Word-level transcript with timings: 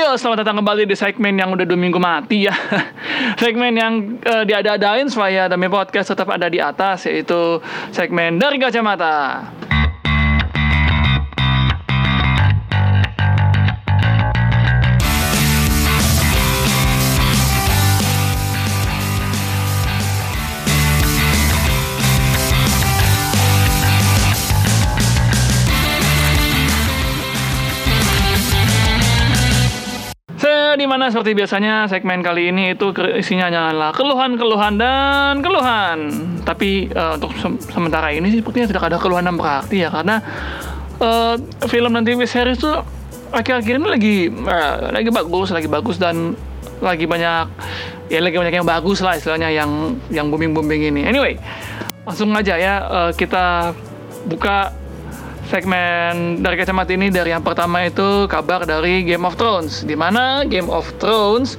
Yo, 0.00 0.16
selamat 0.16 0.48
datang 0.48 0.64
kembali 0.64 0.88
di 0.88 0.96
segmen 0.96 1.36
yang 1.36 1.52
udah 1.52 1.68
dua 1.68 1.76
minggu 1.76 2.00
mati 2.00 2.48
ya. 2.48 2.56
segmen 3.44 3.76
yang 3.76 4.16
uh, 4.24 4.48
diada-adain 4.48 5.12
supaya 5.12 5.44
Dami 5.44 5.68
Podcast 5.68 6.16
tetap 6.16 6.32
ada 6.32 6.48
di 6.48 6.56
atas, 6.56 7.04
yaitu 7.04 7.60
segmen 7.92 8.40
dari 8.40 8.56
kacamata. 8.56 9.44
Mana 30.90 31.06
seperti 31.06 31.38
biasanya 31.38 31.86
segmen 31.86 32.18
kali 32.26 32.50
ini 32.50 32.74
itu 32.74 32.90
isinya 33.14 33.46
hanyalah 33.46 33.94
keluhan-keluhan 33.94 34.74
dan 34.74 35.38
keluhan. 35.38 35.98
Tapi 36.42 36.90
uh, 36.90 37.14
untuk 37.14 37.30
se 37.38 37.46
sementara 37.70 38.10
ini 38.10 38.34
sih 38.34 38.42
sepertinya 38.42 38.66
tidak 38.66 38.90
ada 38.90 38.98
keluhan 38.98 39.22
yang 39.30 39.38
berarti 39.38 39.86
ya 39.86 39.88
karena 39.94 40.18
uh, 40.98 41.38
film 41.70 41.94
dan 41.94 42.02
TV 42.02 42.26
series 42.26 42.58
tuh 42.58 42.82
akhir-akhir 43.30 43.78
ini 43.78 43.86
lagi 43.86 44.16
uh, 44.26 44.90
lagi 44.90 45.10
bagus, 45.14 45.54
lagi 45.54 45.70
bagus 45.70 45.96
dan 46.02 46.34
lagi 46.82 47.06
banyak 47.06 47.46
ya 48.10 48.18
lagi 48.18 48.34
banyak 48.34 48.54
yang 48.58 48.66
bagus 48.66 48.98
lah 49.06 49.14
istilahnya 49.14 49.54
yang 49.54 49.94
yang 50.10 50.26
booming 50.26 50.50
booming 50.50 50.90
ini. 50.90 51.06
Anyway, 51.06 51.38
langsung 52.02 52.34
aja 52.34 52.58
ya 52.58 52.74
uh, 52.90 53.10
kita 53.14 53.70
buka 54.26 54.74
segmen 55.50 56.38
dari 56.38 56.54
kacamata 56.54 56.94
ini 56.94 57.10
dari 57.10 57.34
yang 57.34 57.42
pertama 57.42 57.82
itu 57.82 58.30
kabar 58.30 58.62
dari 58.62 59.02
Game 59.02 59.26
of 59.26 59.34
Thrones 59.34 59.82
di 59.82 59.98
mana 59.98 60.46
Game 60.46 60.70
of 60.70 60.86
Thrones 61.02 61.58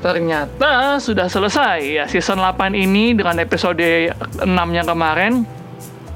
ternyata 0.00 0.96
sudah 0.96 1.28
selesai 1.28 1.84
ya 1.84 2.04
season 2.08 2.40
8 2.40 2.72
ini 2.72 3.12
dengan 3.12 3.36
episode 3.36 3.76
6 3.76 4.48
yang 4.48 4.88
kemarin 4.88 5.44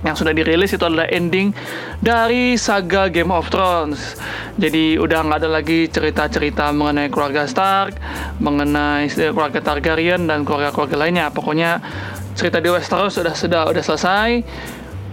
yang 0.04 0.16
sudah 0.16 0.32
dirilis 0.32 0.72
itu 0.72 0.84
adalah 0.84 1.08
ending 1.12 1.52
dari 2.00 2.60
saga 2.60 3.08
Game 3.08 3.32
of 3.32 3.48
Thrones. 3.48 4.20
Jadi 4.60 5.00
udah 5.00 5.24
nggak 5.24 5.40
ada 5.40 5.48
lagi 5.48 5.88
cerita-cerita 5.88 6.68
mengenai 6.76 7.08
keluarga 7.08 7.48
Stark, 7.48 7.96
mengenai 8.36 9.08
keluarga 9.08 9.64
Targaryen 9.64 10.28
dan 10.28 10.44
keluarga-keluarga 10.44 11.08
lainnya. 11.08 11.32
Pokoknya 11.32 11.80
cerita 12.36 12.60
di 12.60 12.68
Westeros 12.68 13.16
sudah 13.16 13.32
sudah 13.32 13.64
udah 13.64 13.80
selesai 13.80 14.28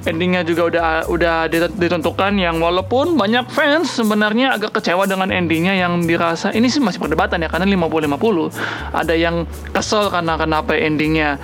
endingnya 0.02 0.42
juga 0.42 0.72
udah 0.72 0.88
udah 1.10 1.36
ditentukan 1.78 2.34
yang 2.42 2.58
walaupun 2.58 3.14
banyak 3.14 3.46
fans 3.54 3.94
sebenarnya 3.94 4.58
agak 4.58 4.74
kecewa 4.82 5.06
dengan 5.06 5.30
endingnya 5.30 5.78
yang 5.78 6.02
dirasa 6.10 6.50
ini 6.58 6.68
sih 6.74 6.82
masih 6.82 6.98
perdebatan 6.98 7.42
ya 7.42 7.50
karena 7.50 7.70
50-50 7.70 8.98
ada 8.98 9.14
yang 9.14 9.46
kesel 9.70 10.10
karena 10.10 10.34
kenapa 10.42 10.74
endingnya 10.74 11.38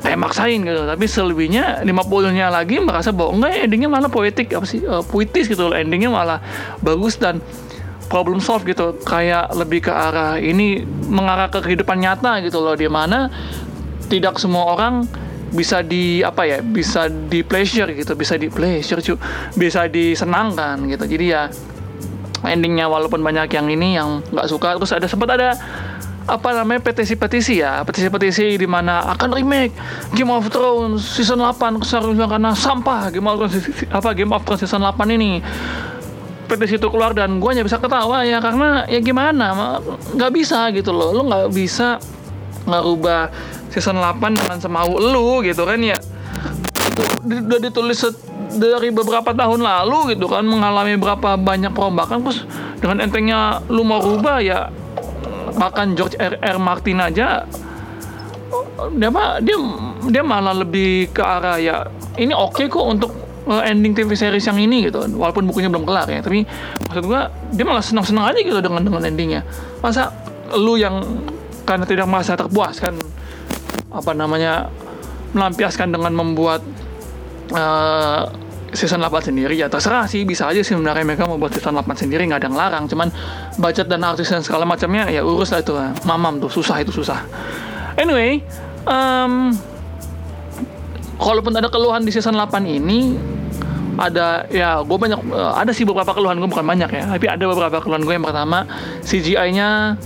kayak 0.00 0.18
maksain 0.18 0.64
gitu. 0.64 0.82
Tapi 0.88 1.04
selebihnya 1.04 1.84
50 1.84 2.36
nya 2.36 2.48
lagi 2.48 2.80
merasa 2.80 3.12
bahwa 3.12 3.36
enggak 3.36 3.68
endingnya 3.68 3.90
malah 3.92 4.10
poetik 4.10 4.48
apa 4.56 4.66
sih 4.66 4.80
uh, 4.82 5.04
puitis 5.04 5.46
gitu 5.46 5.68
loh. 5.68 5.76
Endingnya 5.76 6.10
malah 6.10 6.40
bagus 6.80 7.20
dan 7.20 7.44
problem 8.08 8.40
solve 8.40 8.64
gitu. 8.66 8.96
Kayak 9.04 9.52
lebih 9.52 9.86
ke 9.86 9.92
arah 9.92 10.40
ini 10.40 10.82
mengarah 11.06 11.52
ke 11.52 11.60
kehidupan 11.60 12.00
nyata 12.00 12.40
gitu 12.42 12.58
loh. 12.64 12.74
Di 12.74 12.88
mana 12.88 13.28
tidak 14.08 14.40
semua 14.40 14.74
orang 14.74 15.06
bisa 15.50 15.82
di 15.82 16.22
apa 16.22 16.46
ya 16.46 16.58
bisa 16.62 17.10
di 17.10 17.42
pleasure 17.42 17.90
gitu 17.90 18.14
bisa 18.14 18.38
di 18.38 18.46
pleasure 18.46 19.02
cu 19.02 19.14
bisa 19.58 19.90
disenangkan 19.90 20.86
gitu. 20.86 21.04
Jadi 21.06 21.24
ya 21.26 21.50
endingnya 22.46 22.88
walaupun 22.88 23.20
banyak 23.20 23.52
yang 23.52 23.68
ini 23.68 23.98
yang 23.98 24.24
nggak 24.32 24.46
suka 24.48 24.78
terus 24.78 24.94
ada 24.94 25.06
sempat 25.10 25.28
ada 25.36 25.58
apa 26.30 26.54
namanya 26.54 26.80
petisi-petisi 26.86 27.58
ya. 27.58 27.82
Petisi-petisi 27.82 28.54
di 28.54 28.68
mana 28.68 29.02
akan 29.18 29.34
remake 29.34 29.74
Game 30.14 30.30
of 30.30 30.46
Thrones 30.48 31.02
season 31.02 31.42
8 31.42 31.82
seharusnya 31.82 32.30
karena 32.30 32.54
sampah 32.54 33.10
Game 33.10 33.26
of 33.26 33.42
Thrones 33.42 33.58
apa 33.90 34.14
Game 34.14 34.30
of 34.30 34.46
Thrones 34.46 34.62
season 34.62 34.86
8 34.86 34.94
ini. 35.10 35.42
Petisi 36.46 36.78
itu 36.78 36.88
keluar 36.90 37.14
dan 37.14 37.38
gue 37.38 37.50
hanya 37.50 37.62
bisa 37.62 37.78
ketawa 37.78 38.26
ya 38.26 38.42
karena 38.42 38.82
ya 38.90 38.98
gimana 38.98 39.78
nggak 40.14 40.30
bisa 40.30 40.70
gitu 40.70 40.94
loh. 40.94 41.10
Lo 41.14 41.22
nggak 41.26 41.50
bisa 41.50 41.98
ngerubah 42.66 43.30
season 43.70 43.98
8 44.02 44.38
dengan 44.38 44.58
semau 44.58 44.98
lu 44.98 45.40
gitu 45.46 45.62
kan 45.64 45.78
ya 45.80 45.96
itu 46.90 47.02
udah 47.22 47.60
ditulis 47.62 47.98
dari 48.50 48.90
beberapa 48.90 49.30
tahun 49.30 49.62
lalu 49.62 50.18
gitu 50.18 50.26
kan 50.26 50.42
mengalami 50.42 50.98
berapa 50.98 51.38
banyak 51.38 51.70
perombakan 51.70 52.26
terus 52.26 52.42
dengan 52.82 53.06
entengnya 53.06 53.62
lu 53.70 53.86
mau 53.86 54.02
rubah 54.02 54.42
ya 54.42 54.68
bahkan 55.54 55.94
George 55.94 56.18
R. 56.18 56.38
R. 56.40 56.58
Martin 56.58 56.98
aja 56.98 57.46
dia 58.96 59.08
dia 59.44 59.56
dia 60.10 60.22
malah 60.24 60.56
lebih 60.56 61.12
ke 61.14 61.22
arah 61.22 61.60
ya 61.60 61.86
ini 62.18 62.34
oke 62.34 62.58
okay 62.58 62.66
kok 62.66 62.82
untuk 62.82 63.12
eh, 63.46 63.70
ending 63.70 63.94
TV 63.94 64.16
series 64.16 64.42
yang 64.48 64.58
ini 64.58 64.90
gitu 64.90 65.04
walaupun 65.14 65.46
bukunya 65.46 65.70
belum 65.70 65.86
kelar 65.86 66.08
ya 66.10 66.24
tapi 66.24 66.42
maksud 66.88 67.04
gua 67.06 67.30
dia 67.54 67.62
malah 67.62 67.84
senang-senang 67.84 68.32
aja 68.34 68.40
gitu 68.40 68.58
dengan 68.58 68.82
dengan 68.82 69.02
endingnya 69.06 69.46
masa 69.84 70.10
lu 70.58 70.74
yang 70.74 71.04
karena 71.62 71.86
tidak 71.86 72.10
merasa 72.10 72.34
terpuaskan 72.34 72.98
apa 73.90 74.10
namanya 74.14 74.70
melampiaskan 75.34 75.94
dengan 75.94 76.14
membuat 76.14 76.62
uh, 77.54 78.30
season 78.74 79.02
8 79.02 79.30
sendiri. 79.30 79.58
Ya 79.58 79.66
terserah 79.66 80.06
sih 80.06 80.22
bisa 80.22 80.46
aja 80.46 80.62
sih 80.62 80.74
sebenarnya 80.74 81.02
mereka 81.06 81.26
mau 81.26 81.38
buat 81.38 81.54
season 81.54 81.74
8 81.78 82.06
sendiri 82.06 82.26
nggak 82.26 82.40
ada 82.42 82.46
yang 82.50 82.58
larang. 82.58 82.84
Cuman 82.86 83.08
budget 83.58 83.90
dan 83.90 84.02
artis 84.06 84.30
dan 84.30 84.42
segala 84.42 84.66
macamnya 84.66 85.10
ya 85.10 85.26
urus 85.26 85.50
lah 85.50 85.60
itu 85.62 85.74
mamam 86.06 86.38
tuh 86.38 86.50
susah 86.50 86.82
itu 86.82 86.94
susah. 86.94 87.26
Anyway 87.98 88.42
um, 88.86 89.54
kalaupun 91.18 91.52
ada 91.54 91.68
keluhan 91.68 92.06
di 92.06 92.10
season 92.14 92.38
8 92.38 92.62
ini 92.66 93.18
ada 94.00 94.48
ya 94.48 94.80
gue 94.80 94.96
banyak 94.96 95.20
uh, 95.28 95.52
ada 95.60 95.76
sih 95.76 95.84
beberapa 95.84 96.14
keluhan 96.14 96.38
gue 96.38 96.48
bukan 96.48 96.66
banyak 96.66 96.90
ya. 96.90 97.04
Tapi 97.10 97.26
ada 97.26 97.44
beberapa 97.50 97.82
keluhan 97.82 98.06
gue 98.06 98.14
yang 98.14 98.24
pertama 98.24 98.64
CGI-nya 99.02 99.98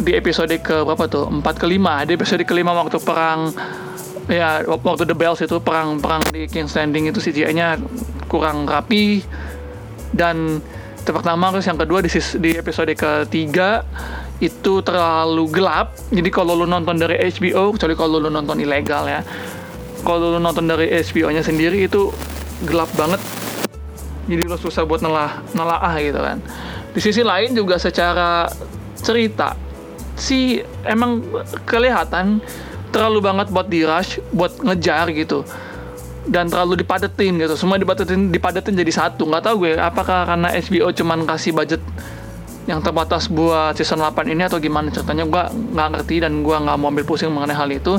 di 0.00 0.12
episode 0.16 0.52
ke 0.60 0.84
berapa 0.84 1.08
tuh? 1.08 1.28
Empat 1.28 1.60
ke 1.60 1.66
lima. 1.68 2.04
Di 2.04 2.16
episode 2.16 2.42
kelima 2.44 2.72
waktu 2.76 3.00
perang 3.00 3.52
ya 4.26 4.66
waktu 4.66 5.06
The 5.06 5.16
Bells 5.16 5.40
itu 5.40 5.62
perang 5.62 6.02
perang 6.02 6.24
di 6.34 6.50
King's 6.50 6.74
Landing 6.74 7.14
itu 7.14 7.18
CGI-nya 7.22 7.80
kurang 8.28 8.66
rapi. 8.66 9.22
Dan 10.12 10.60
itu 11.00 11.10
pertama 11.14 11.54
terus 11.54 11.66
yang 11.70 11.78
kedua 11.78 12.02
di, 12.02 12.10
di 12.42 12.50
episode 12.58 12.92
ketiga 12.92 13.86
itu 14.42 14.84
terlalu 14.84 15.48
gelap. 15.48 15.96
Jadi 16.12 16.28
kalau 16.28 16.58
lu 16.58 16.66
nonton 16.68 16.98
dari 16.98 17.16
HBO 17.32 17.72
kecuali 17.72 17.94
kalau 17.96 18.18
lu 18.20 18.28
nonton 18.28 18.58
ilegal 18.60 19.06
ya 19.08 19.22
kalau 20.06 20.36
lu 20.36 20.38
nonton 20.38 20.70
dari 20.70 20.86
HBO-nya 21.02 21.42
sendiri 21.42 21.90
itu 21.90 22.14
gelap 22.62 22.86
banget. 22.94 23.18
Jadi 24.30 24.42
lu 24.46 24.54
susah 24.54 24.86
buat 24.86 25.02
nelah 25.02 25.42
nelaah 25.50 25.94
gitu 25.98 26.20
kan. 26.22 26.38
Di 26.94 27.00
sisi 27.02 27.26
lain 27.26 27.58
juga 27.58 27.78
secara 27.82 28.46
cerita 29.02 29.65
sih 30.16 30.64
emang 30.82 31.22
kelihatan 31.68 32.40
terlalu 32.90 33.20
banget 33.20 33.52
buat 33.52 33.68
di 33.68 33.84
rush, 33.84 34.18
buat 34.32 34.56
ngejar 34.60 35.12
gitu. 35.12 35.44
Dan 36.26 36.50
terlalu 36.50 36.82
dipadetin 36.82 37.38
gitu. 37.38 37.54
Semua 37.54 37.78
dipadetin 37.78 38.34
dipadetin 38.34 38.74
jadi 38.74 38.90
satu. 38.90 39.28
Nggak 39.28 39.44
tahu 39.46 39.54
gue 39.68 39.72
apakah 39.78 40.26
karena 40.26 40.50
HBO 40.50 40.90
cuman 40.90 41.22
kasih 41.22 41.54
budget 41.54 41.78
yang 42.66 42.82
terbatas 42.82 43.30
buat 43.30 43.78
season 43.78 44.02
8 44.02 44.26
ini 44.26 44.42
atau 44.42 44.58
gimana 44.58 44.90
ceritanya 44.90 45.22
gue 45.22 45.42
nggak 45.70 45.88
ngerti 45.96 46.16
dan 46.18 46.42
gue 46.42 46.56
nggak 46.58 46.76
mau 46.82 46.90
ambil 46.90 47.06
pusing 47.06 47.30
mengenai 47.30 47.54
hal 47.54 47.70
itu 47.70 47.94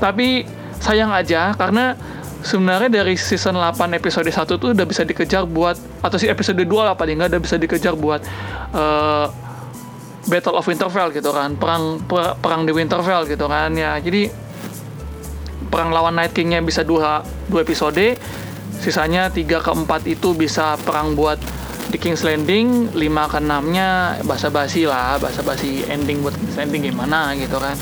tapi 0.00 0.48
sayang 0.80 1.12
aja 1.12 1.52
karena 1.52 1.92
sebenarnya 2.40 2.88
dari 2.88 3.14
season 3.20 3.60
8 3.60 3.92
episode 3.92 4.26
1 4.26 4.48
tuh 4.48 4.72
udah 4.72 4.86
bisa 4.88 5.04
dikejar 5.04 5.44
buat 5.44 5.76
atau 6.00 6.16
si 6.16 6.26
episode 6.26 6.58
2 6.58 6.66
lah 6.72 6.96
paling 6.96 7.20
nggak 7.20 7.36
udah 7.36 7.42
bisa 7.44 7.60
dikejar 7.60 7.94
buat 7.94 8.24
uh, 8.72 9.28
Battle 10.26 10.58
of 10.58 10.66
Winterfell 10.66 11.10
gitu 11.10 11.30
kan. 11.34 11.58
Perang 11.58 11.98
per, 12.02 12.38
perang 12.38 12.62
di 12.66 12.72
Winterfell 12.74 13.26
gitu 13.26 13.46
kan 13.50 13.74
ya. 13.74 13.98
Jadi 13.98 14.30
perang 15.72 15.90
lawan 15.90 16.18
Night 16.18 16.36
Kingnya 16.36 16.60
bisa 16.62 16.84
dua 16.84 17.24
dua 17.48 17.64
episode. 17.64 18.18
Sisanya 18.82 19.30
tiga 19.30 19.62
ke 19.62 19.70
empat 19.70 20.10
itu 20.10 20.34
bisa 20.34 20.74
perang 20.82 21.14
buat 21.14 21.38
di 21.92 22.00
King's 22.00 22.24
Landing 22.24 22.90
lima 22.96 23.28
ke 23.28 23.36
enamnya 23.36 24.16
basa-basi 24.24 24.88
lah 24.88 25.20
basa-basi 25.20 25.84
ending 25.92 26.24
buat 26.24 26.32
King's 26.34 26.56
Landing 26.56 26.82
gimana 26.88 27.36
gitu 27.36 27.60
kan. 27.60 27.76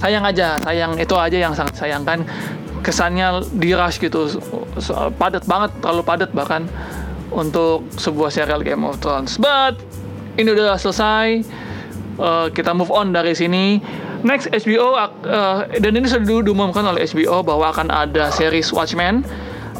Sayang 0.00 0.24
aja 0.24 0.56
sayang 0.64 0.96
itu 0.96 1.14
aja 1.14 1.38
yang 1.38 1.52
sangat 1.52 1.76
sayangkan 1.76 2.24
kesannya 2.80 3.44
di 3.52 3.76
rush 3.76 4.00
gitu 4.00 4.32
padat 5.20 5.44
banget 5.44 5.70
terlalu 5.84 6.02
padat 6.02 6.30
bahkan 6.32 6.64
untuk 7.30 7.84
sebuah 8.00 8.32
serial 8.32 8.64
Game 8.64 8.82
of 8.82 8.98
Thrones. 8.98 9.36
But 9.36 9.76
ini 10.40 10.50
udah 10.50 10.80
selesai 10.80 11.44
uh, 12.20 12.46
kita 12.52 12.76
move 12.76 12.92
on 12.92 13.16
dari 13.16 13.32
sini. 13.32 13.80
Next 14.20 14.52
HBO 14.52 15.00
uh, 15.00 15.08
dan 15.80 15.92
ini 15.96 16.04
sudah 16.04 16.44
diumumkan 16.44 16.84
oleh 16.84 17.08
HBO 17.08 17.40
bahwa 17.40 17.72
akan 17.72 17.88
ada 17.88 18.28
series 18.28 18.68
Watchmen. 18.70 19.24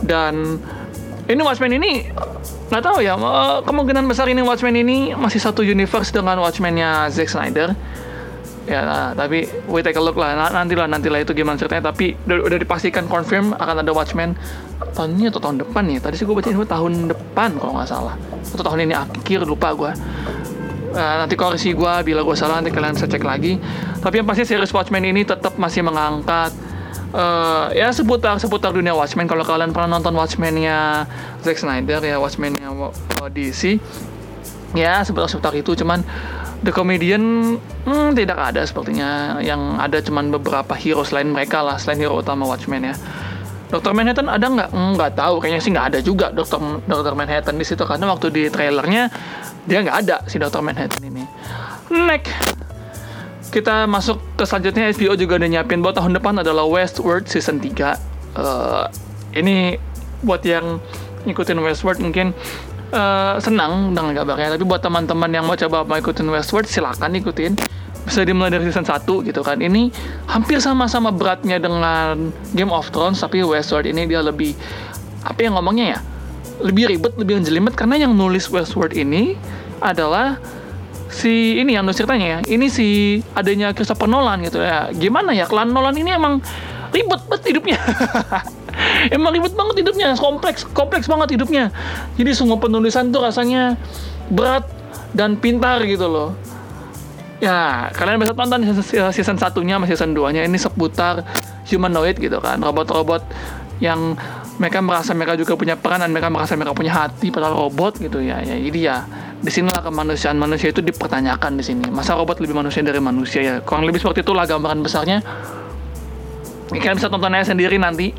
Dan 0.00 0.56
ini 1.28 1.40
Watchmen 1.44 1.76
ini 1.76 2.08
nggak 2.72 2.82
tahu 2.82 3.04
ya 3.04 3.14
eh, 3.14 3.58
kemungkinan 3.62 4.08
besar 4.08 4.26
ini 4.32 4.40
Watchmen 4.40 4.74
ini 4.74 5.12
masih 5.12 5.38
satu 5.38 5.60
universe 5.60 6.10
dengan 6.10 6.40
Watchmennya 6.40 7.12
Zack 7.12 7.28
Snyder. 7.28 7.76
Ya 8.68 8.86
nah, 8.86 9.10
tapi 9.16 9.50
we 9.66 9.82
take 9.82 9.98
a 9.98 10.02
look 10.02 10.14
lah 10.14 10.36
nanti 10.52 10.78
lah 10.78 10.86
nanti 10.86 11.12
lah 11.12 11.20
itu 11.20 11.36
gimana 11.36 11.60
ceritanya. 11.60 11.92
Tapi 11.92 12.16
udah, 12.24 12.48
udah 12.48 12.58
dipastikan 12.64 13.04
confirm 13.12 13.52
akan 13.60 13.84
ada 13.84 13.92
Watchmen. 13.92 14.32
Tahun 14.96 15.20
ini 15.20 15.28
atau 15.28 15.38
tahun 15.38 15.60
depan 15.60 15.84
nih 15.84 16.00
tadi 16.00 16.16
sih 16.16 16.24
gue 16.24 16.32
baca 16.32 16.48
info 16.48 16.64
tahun 16.64 17.12
depan 17.12 17.60
kalau 17.60 17.76
nggak 17.76 17.88
salah. 17.92 18.16
Atau 18.56 18.64
tahun 18.64 18.88
ini 18.88 18.94
akhir 18.96 19.44
lupa 19.44 19.76
gue 19.76 19.92
Uh, 20.90 21.22
nanti 21.22 21.38
koreksi 21.38 21.70
gue 21.70 21.94
bila 22.02 22.26
gue 22.26 22.34
salah 22.34 22.58
nanti 22.58 22.74
kalian 22.74 22.98
bisa 22.98 23.06
cek 23.06 23.22
lagi. 23.22 23.62
Tapi 24.02 24.22
yang 24.22 24.26
pasti 24.26 24.42
series 24.42 24.74
Watchmen 24.74 25.06
ini 25.06 25.22
tetap 25.22 25.54
masih 25.54 25.86
mengangkat 25.86 26.50
uh, 27.14 27.70
ya 27.74 27.94
seputar 27.94 28.38
seputar 28.42 28.74
dunia 28.74 28.94
Watchmen. 28.94 29.30
Kalau 29.30 29.46
kalian 29.46 29.70
pernah 29.70 29.98
nonton 29.98 30.14
Watchmen-nya 30.18 31.06
Zack 31.46 31.62
Snyder 31.62 32.02
ya 32.02 32.18
Watchmen-nya 32.18 32.74
DC 33.30 33.78
ya 34.74 35.02
seputar 35.06 35.30
seputar 35.30 35.52
itu. 35.54 35.78
Cuman 35.78 36.02
The 36.60 36.72
Comedian 36.74 37.56
hmm, 37.86 38.10
tidak 38.18 38.38
ada 38.52 38.62
sepertinya. 38.66 39.38
Yang 39.40 39.60
ada 39.78 39.98
cuman 40.02 40.24
beberapa 40.34 40.74
hero 40.76 41.06
selain 41.06 41.30
mereka 41.30 41.62
lah 41.62 41.78
selain 41.78 42.02
hero 42.02 42.18
utama 42.18 42.46
Watchmen 42.46 42.90
ya. 42.90 42.94
Dokter 43.70 43.94
Manhattan 43.94 44.26
ada 44.26 44.50
nggak? 44.50 44.70
Nggak 44.74 45.10
tahu, 45.14 45.38
kayaknya 45.38 45.60
sih 45.62 45.70
nggak 45.70 45.86
ada 45.94 45.98
juga 46.02 46.26
Dokter 46.34 46.58
Dokter 46.90 47.14
Manhattan 47.14 47.54
di 47.54 47.62
situ. 47.62 47.86
Karena 47.86 48.10
waktu 48.10 48.26
di 48.34 48.42
trailernya 48.50 49.06
dia 49.70 49.86
nggak 49.86 49.98
ada 50.02 50.16
si 50.26 50.42
Dokter 50.42 50.58
Manhattan 50.58 51.06
ini. 51.06 51.22
Next, 51.94 52.34
kita 53.54 53.86
masuk 53.86 54.18
ke 54.34 54.42
selanjutnya. 54.42 54.90
HBO 54.90 55.14
juga 55.14 55.38
udah 55.38 55.48
nyiapin 55.50 55.78
buat 55.78 55.94
tahun 55.94 56.18
depan 56.18 56.42
adalah 56.42 56.66
Westworld 56.66 57.30
season 57.30 57.62
3 57.62 57.70
uh, 57.70 57.94
eh, 58.38 58.86
ini 59.38 59.74
buat 60.22 60.42
yang 60.46 60.78
ngikutin 61.26 61.58
Westworld 61.58 62.00
mungkin 62.02 62.34
uh, 62.94 63.38
senang 63.42 63.94
dengan 63.94 64.14
kabarnya. 64.14 64.58
Tapi 64.58 64.64
buat 64.66 64.82
teman-teman 64.82 65.30
yang 65.30 65.44
mau 65.46 65.58
coba 65.58 65.86
mau 65.86 65.98
ikutin 65.98 66.26
Westworld 66.30 66.70
silakan 66.70 67.14
ikutin. 67.18 67.54
Bisa 68.00 68.24
dimulai 68.24 68.50
dari 68.50 68.66
season 68.66 68.86
1 68.86 69.06
gitu 69.06 69.40
kan. 69.44 69.60
Ini 69.60 69.92
hampir 70.26 70.58
sama-sama 70.58 71.12
beratnya 71.14 71.60
dengan 71.60 72.32
Game 72.56 72.72
of 72.72 72.88
Thrones 72.90 73.20
tapi 73.20 73.44
Westworld 73.44 73.86
ini 73.86 74.08
dia 74.08 74.24
lebih 74.24 74.56
apa 75.22 75.38
yang 75.42 75.54
ngomongnya 75.58 75.98
ya? 75.98 76.00
Lebih 76.60 76.92
ribet 76.96 77.12
lebih 77.16 77.40
jelimet 77.44 77.74
karena 77.76 78.00
yang 78.00 78.12
nulis 78.16 78.48
Westworld 78.48 78.96
ini 78.96 79.36
adalah 79.80 80.38
si 81.10 81.58
ini 81.58 81.74
yang 81.74 81.84
ceritanya 81.90 82.26
ya. 82.26 82.38
Ini 82.46 82.66
si 82.70 83.18
adanya 83.34 83.74
Christopher 83.74 84.06
Nolan 84.06 84.46
gitu 84.46 84.62
ya. 84.62 84.88
Gimana 84.94 85.34
ya 85.34 85.44
klan 85.50 85.74
Nolan 85.74 85.96
ini 85.98 86.14
emang 86.14 86.38
ribet 86.94 87.20
banget 87.26 87.54
hidupnya. 87.54 87.78
Emang 89.12 89.34
ribet 89.34 89.52
banget 89.52 89.84
hidupnya 89.84 90.16
kompleks 90.16 90.64
kompleks 90.72 91.04
banget 91.10 91.36
hidupnya. 91.36 91.68
Jadi 92.16 92.30
semua 92.32 92.56
penulisan 92.56 93.12
tuh 93.12 93.20
rasanya 93.20 93.76
berat 94.30 94.64
dan 95.12 95.36
pintar 95.36 95.82
gitu 95.84 96.06
loh. 96.06 96.30
Ya 97.42 97.88
kalian 97.96 98.20
bisa 98.20 98.36
tonton 98.36 98.62
season 99.12 99.36
satunya 99.40 99.76
sama 99.80 99.88
season 99.88 100.12
2 100.12 100.36
nya 100.36 100.42
ini 100.44 100.60
seputar 100.60 101.24
humanoid 101.66 102.20
gitu 102.20 102.36
kan 102.40 102.60
robot-robot 102.60 103.24
yang 103.80 104.16
mereka 104.60 104.84
merasa 104.84 105.16
mereka 105.16 105.40
juga 105.40 105.56
punya 105.56 105.74
peran 105.80 106.04
dan 106.04 106.12
mereka 106.12 106.28
merasa 106.28 106.52
mereka 106.52 106.76
punya 106.76 106.92
hati 106.92 107.32
padahal 107.32 107.56
robot 107.56 107.96
gitu 107.96 108.20
ya. 108.20 108.44
Ya 108.44 108.60
jadi 108.60 108.80
ya 108.80 108.96
di 109.40 109.48
sinilah 109.48 109.80
kemanusiaan 109.80 110.36
manusia 110.36 110.68
itu 110.68 110.84
dipertanyakan 110.84 111.56
di 111.56 111.64
sini. 111.64 111.88
Masa 111.88 112.12
robot 112.12 112.44
lebih 112.44 112.52
manusia 112.52 112.84
dari 112.84 113.00
manusia 113.00 113.40
ya? 113.40 113.54
Kurang 113.64 113.88
lebih 113.88 114.04
seperti 114.04 114.20
itulah 114.20 114.44
gambaran 114.44 114.84
besarnya. 114.84 115.24
Kalian 116.70 117.00
bisa 117.00 117.08
tonton 117.08 117.34
aja 117.34 117.50
sendiri 117.56 117.80
nanti 117.80 118.12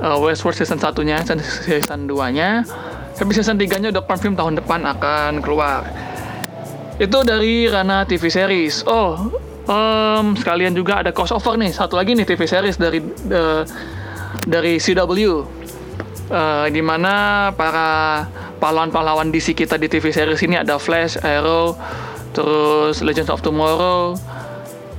uh, 0.00 0.16
Westworld 0.22 0.56
season 0.56 0.80
satunya 0.80 1.20
season, 1.20 1.42
season 1.42 2.08
2 2.08 2.36
nya 2.38 2.64
tapi 3.12 3.30
season 3.36 3.60
3 3.60 3.82
nya 3.82 3.88
udah 3.92 4.02
confirm 4.08 4.34
tahun 4.34 4.54
depan 4.58 4.80
akan 4.88 5.44
keluar. 5.44 5.84
Itu 6.96 7.26
dari 7.26 7.68
Rana 7.68 8.08
TV 8.08 8.32
series. 8.32 8.88
Oh, 8.88 9.30
um, 9.68 10.34
sekalian 10.34 10.72
juga 10.72 11.04
ada 11.04 11.12
crossover 11.12 11.60
nih. 11.60 11.70
Satu 11.70 11.94
lagi 12.00 12.16
nih 12.16 12.24
TV 12.24 12.40
series 12.48 12.80
dari 12.80 12.98
uh, 13.30 13.62
dari 14.48 14.80
CW. 14.80 15.61
Uh, 16.32 16.64
di 16.72 16.80
mana 16.80 17.52
para 17.52 18.24
pahlawan-pahlawan 18.56 19.28
DC 19.28 19.52
kita 19.52 19.76
di 19.76 19.84
TV 19.84 20.08
series 20.08 20.40
ini 20.40 20.56
ada 20.56 20.80
Flash, 20.80 21.20
Arrow, 21.20 21.76
terus 22.32 23.04
Legends 23.04 23.28
of 23.28 23.44
Tomorrow, 23.44 24.16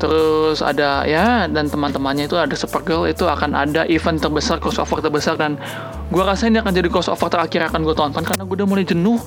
terus 0.03 0.59
ada 0.59 1.07
ya 1.07 1.47
dan 1.47 1.71
teman-temannya 1.71 2.27
itu 2.27 2.35
ada 2.35 2.51
Supergirl 2.59 3.07
itu 3.07 3.23
akan 3.23 3.55
ada 3.55 3.87
event 3.87 4.19
terbesar 4.19 4.59
crossover 4.59 4.99
terbesar 4.99 5.39
dan 5.39 5.55
gue 6.11 6.19
rasa 6.19 6.51
ini 6.51 6.59
akan 6.59 6.75
jadi 6.75 6.91
crossover 6.91 7.31
terakhir 7.31 7.71
akan 7.71 7.87
gue 7.87 7.95
tonton 7.95 8.19
karena 8.19 8.43
gue 8.43 8.55
udah 8.59 8.67
mulai 8.67 8.83
jenuh 8.83 9.17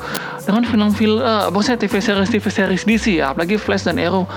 dengan 0.44 0.68
film-film 0.68 1.24
uh, 1.24 1.48
maksudnya 1.48 1.80
TV 1.80 1.98
series 2.04 2.28
TV 2.28 2.44
series 2.52 2.82
DC 2.84 3.18
ya 3.18 3.32
apalagi 3.32 3.56
Flash 3.56 3.88
dan 3.88 3.96
Arrow. 3.96 4.28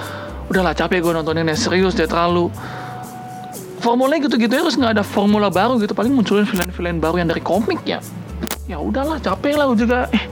Udahlah 0.50 0.74
capek 0.74 1.06
gue 1.06 1.14
nontonnya 1.14 1.46
serius 1.54 1.94
dia 1.94 2.10
terlalu 2.10 2.50
formulanya 3.80 4.28
gitu-gitu 4.28 4.52
ya 4.52 4.62
harus 4.62 4.76
nggak 4.76 5.00
ada 5.00 5.04
formula 5.04 5.48
baru 5.48 5.80
gitu. 5.80 5.96
Paling 5.96 6.12
munculin 6.12 6.46
film-film 6.46 7.00
baru 7.00 7.24
yang 7.24 7.30
dari 7.32 7.42
komik 7.44 7.82
ya. 7.88 8.04
Ya 8.70 8.78
udahlah 8.78 9.18
capek 9.18 9.58
lah 9.58 9.72
juga. 9.74 10.12
Eh, 10.14 10.24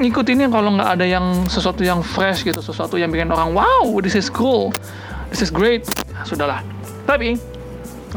ngikutinnya 0.00 0.48
kalau 0.48 0.76
nggak 0.78 0.90
ada 0.96 1.04
yang 1.04 1.44
sesuatu 1.50 1.82
yang 1.82 2.00
fresh 2.00 2.46
gitu 2.46 2.62
sesuatu 2.62 2.96
yang 2.96 3.10
bikin 3.10 3.28
orang 3.28 3.52
wow 3.52 3.98
this 3.98 4.14
is 4.14 4.30
cool. 4.30 4.70
This 5.30 5.46
is 5.46 5.50
great. 5.50 5.86
Nah, 6.10 6.26
sudahlah. 6.26 6.60
Tapi 7.06 7.38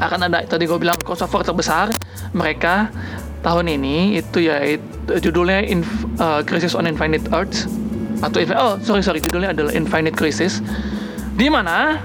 akan 0.01 0.19
ada 0.25 0.41
tadi 0.49 0.65
gue 0.65 0.79
bilang 0.81 0.97
crossover 1.05 1.45
terbesar 1.45 1.93
mereka 2.33 2.89
tahun 3.45 3.69
ini 3.77 4.17
itu 4.17 4.49
ya 4.49 4.57
judulnya 5.05 5.61
Inf, 5.69 5.85
uh, 6.17 6.41
Crisis 6.41 6.73
on 6.73 6.89
Infinite 6.89 7.29
Earths. 7.29 7.69
Atau 8.23 8.41
oh 8.57 8.79
sorry 8.81 9.03
sorry 9.05 9.19
judulnya 9.21 9.53
adalah 9.53 9.75
Infinite 9.75 10.17
Crisis. 10.17 10.63
Di 11.37 11.51
mana 11.51 12.01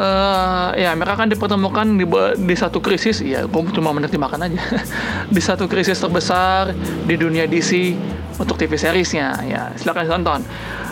uh, 0.00 0.72
ya 0.72 0.96
mereka 0.96 1.20
akan 1.20 1.28
dipertemukan 1.28 1.86
di, 2.00 2.08
di 2.40 2.54
satu 2.56 2.80
krisis. 2.80 3.20
Ya 3.20 3.44
gue 3.44 3.62
cuma 3.76 3.92
menerjemahkan 3.92 4.40
aja. 4.40 4.60
Di 5.34 5.38
satu 5.38 5.68
krisis 5.70 6.00
terbesar 6.00 6.74
di 7.06 7.14
dunia 7.14 7.46
DC 7.46 7.94
untuk 8.40 8.56
TV 8.56 8.74
seriesnya. 8.80 9.36
Ya 9.44 9.70
silahkan 9.76 10.08
tonton 10.08 10.42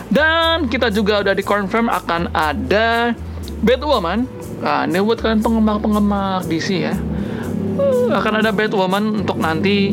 dan 0.09 0.73
kita 0.73 0.89
juga 0.89 1.21
udah 1.21 1.37
dikonfirm 1.37 1.93
akan 1.93 2.33
ada 2.33 3.13
Batwoman. 3.61 4.25
Nah, 4.59 4.89
ini 4.89 4.99
buat 5.05 5.21
kalian 5.21 5.45
penggemar-penggemar 5.45 6.49
DC 6.49 6.69
ya. 6.89 6.97
Uh, 7.79 8.11
akan 8.11 8.43
ada 8.43 8.51
Batwoman 8.51 9.23
untuk 9.23 9.39
nanti 9.39 9.93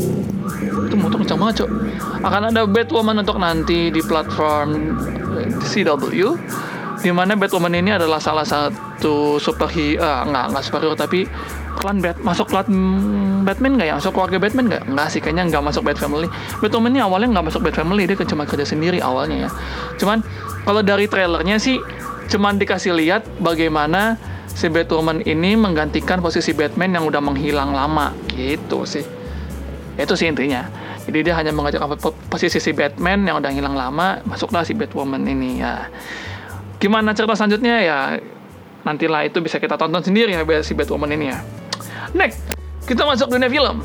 itu 0.88 0.96
motor 0.96 1.22
kencang 1.22 1.40
banget 1.40 1.56
cok. 1.64 1.70
Akan 2.24 2.42
ada 2.50 2.64
Batwoman 2.66 3.22
untuk 3.22 3.38
nanti 3.38 3.92
di 3.92 4.02
platform 4.02 4.98
CW 5.68 6.24
di 7.04 7.12
mana 7.14 7.38
Batwoman 7.38 7.76
ini 7.76 7.94
adalah 7.94 8.18
salah 8.18 8.48
satu 8.48 8.85
superhero 9.40 10.02
uh, 10.02 10.24
nggak 10.28 10.46
nggak 10.56 10.64
superhero 10.64 10.96
tapi 10.96 11.28
klan 11.76 12.00
Bat 12.00 12.18
masuk 12.24 12.48
klan 12.50 12.66
Batman 13.44 13.78
nggak 13.78 13.88
ya? 13.92 13.96
Masuk 14.00 14.16
keluarga 14.16 14.38
Batman 14.42 14.66
nggak? 14.72 14.84
Nggak 14.90 15.08
sih 15.12 15.20
kayaknya 15.22 15.44
nggak 15.52 15.64
masuk 15.64 15.84
Bat 15.86 15.98
Family. 16.00 16.28
Batwoman 16.64 16.92
ini 16.96 17.02
awalnya 17.04 17.28
nggak 17.38 17.46
masuk 17.52 17.62
Bat 17.62 17.76
Family 17.78 18.04
dia 18.10 18.18
cuma 18.26 18.44
kerja 18.48 18.66
sendiri 18.66 19.04
awalnya 19.04 19.48
ya. 19.48 19.50
Cuman 20.00 20.24
kalau 20.66 20.82
dari 20.82 21.06
trailernya 21.06 21.62
sih 21.62 21.78
cuman 22.26 22.58
dikasih 22.58 22.96
lihat 22.98 23.22
bagaimana 23.38 24.18
si 24.50 24.72
Batwoman 24.72 25.22
ini 25.22 25.54
menggantikan 25.54 26.24
posisi 26.24 26.56
Batman 26.56 26.96
yang 26.96 27.04
udah 27.06 27.22
menghilang 27.22 27.76
lama. 27.76 28.16
Gitu 28.32 28.88
sih. 28.88 29.06
Itu 30.00 30.18
sih 30.18 30.32
intinya. 30.32 30.66
Jadi 31.06 31.22
dia 31.22 31.38
hanya 31.38 31.54
mengajak 31.54 31.86
posisi 32.34 32.58
si 32.58 32.74
Batman 32.74 33.30
yang 33.30 33.38
udah 33.38 33.54
hilang 33.54 33.78
lama 33.78 34.26
masuklah 34.26 34.66
si 34.66 34.74
Batwoman 34.74 35.22
ini 35.22 35.62
ya. 35.62 35.86
Gimana 36.82 37.14
cerita 37.14 37.38
selanjutnya? 37.38 37.76
Ya 37.78 37.98
nantilah 38.86 39.26
itu 39.26 39.42
bisa 39.42 39.58
kita 39.58 39.76
tonton 39.76 40.06
sendiri 40.06 40.32
ya 40.32 40.46
si 40.62 40.78
Batwoman 40.78 41.12
ini 41.12 41.34
ya. 41.34 41.42
Next 42.14 42.40
kita 42.86 43.02
masuk 43.04 43.34
dunia 43.34 43.50
film. 43.50 43.82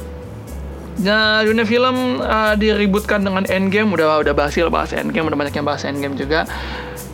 Nah, 1.00 1.40
dunia 1.40 1.64
film 1.64 2.20
uh, 2.20 2.52
diributkan 2.60 3.24
dengan 3.24 3.48
Endgame. 3.48 3.88
Udah 3.96 4.20
udah 4.20 4.36
berhasil 4.36 4.68
bahas 4.68 4.92
Endgame. 4.92 5.32
Udah 5.32 5.38
banyak 5.40 5.54
yang 5.56 5.64
bahas 5.64 5.88
Endgame 5.88 6.12
juga. 6.12 6.44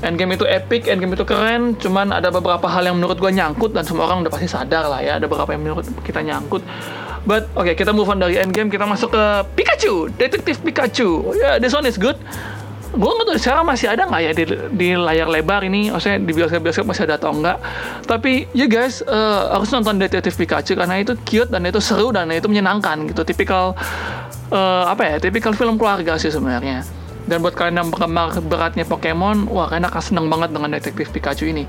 Endgame 0.02 0.37
itu 0.37 0.45
epic, 0.45 0.90
Endgame 0.90 1.16
itu 1.16 1.25
keren, 1.25 1.73
cuman 1.81 2.12
ada 2.12 2.28
beberapa 2.28 2.69
hal 2.69 2.85
yang 2.85 3.00
menurut 3.00 3.16
gue 3.16 3.33
nyangkut 3.33 3.73
dan 3.73 3.81
semua 3.81 4.05
orang 4.05 4.28
udah 4.28 4.33
pasti 4.35 4.45
sadar 4.45 4.85
lah 4.93 5.00
ya, 5.00 5.16
ada 5.16 5.25
beberapa 5.25 5.57
yang 5.57 5.64
menurut 5.64 5.88
kita 6.05 6.21
nyangkut. 6.21 6.61
But 7.25 7.49
oke, 7.57 7.73
okay, 7.73 7.75
kita 7.75 7.97
move 7.97 8.05
on 8.12 8.21
dari 8.21 8.37
Endgame, 8.37 8.69
kita 8.69 8.85
masuk 8.85 9.16
ke 9.16 9.25
Pikachu, 9.57 10.12
Detektif 10.21 10.61
Pikachu. 10.61 11.33
Ya, 11.40 11.40
yeah, 11.40 11.55
this 11.57 11.73
one 11.73 11.88
is 11.88 11.97
good. 11.97 12.21
Gue 12.96 13.10
nggak 13.12 13.26
tahu 13.28 13.36
sekarang 13.36 13.64
masih 13.68 13.86
ada 13.92 14.02
nggak 14.08 14.22
ya 14.24 14.32
di, 14.32 14.44
di 14.72 14.88
layar 14.96 15.28
lebar 15.28 15.60
ini, 15.68 15.92
maksudnya 15.92 16.16
di 16.16 16.32
bioskop-bioskop 16.32 16.88
masih 16.88 17.04
ada 17.04 17.20
atau 17.20 17.30
enggak. 17.36 17.60
Tapi 18.08 18.48
you 18.56 18.66
guys 18.66 19.04
uh, 19.04 19.52
harus 19.52 19.68
nonton 19.68 20.00
Detektif 20.00 20.40
Pikachu 20.40 20.72
karena 20.74 21.04
itu 21.04 21.12
cute 21.28 21.52
dan 21.52 21.68
itu 21.68 21.76
seru 21.78 22.08
dan 22.08 22.32
itu 22.32 22.48
menyenangkan 22.48 23.04
gitu. 23.12 23.20
Tipikal 23.20 23.76
uh, 24.48 24.84
apa 24.88 25.04
ya? 25.04 25.14
Tipikal 25.20 25.52
film 25.52 25.76
keluarga 25.76 26.16
sih 26.16 26.32
sebenarnya 26.32 26.88
dan 27.26 27.42
buat 27.42 27.58
kalian 27.58 27.76
yang 27.82 27.88
penggemar 27.90 28.38
beratnya 28.38 28.86
Pokemon, 28.86 29.50
wah 29.50 29.66
kalian 29.66 29.86
akan 29.90 30.02
seneng 30.02 30.26
banget 30.30 30.54
dengan 30.54 30.70
Detektif 30.72 31.10
Pikachu 31.10 31.50
ini. 31.50 31.66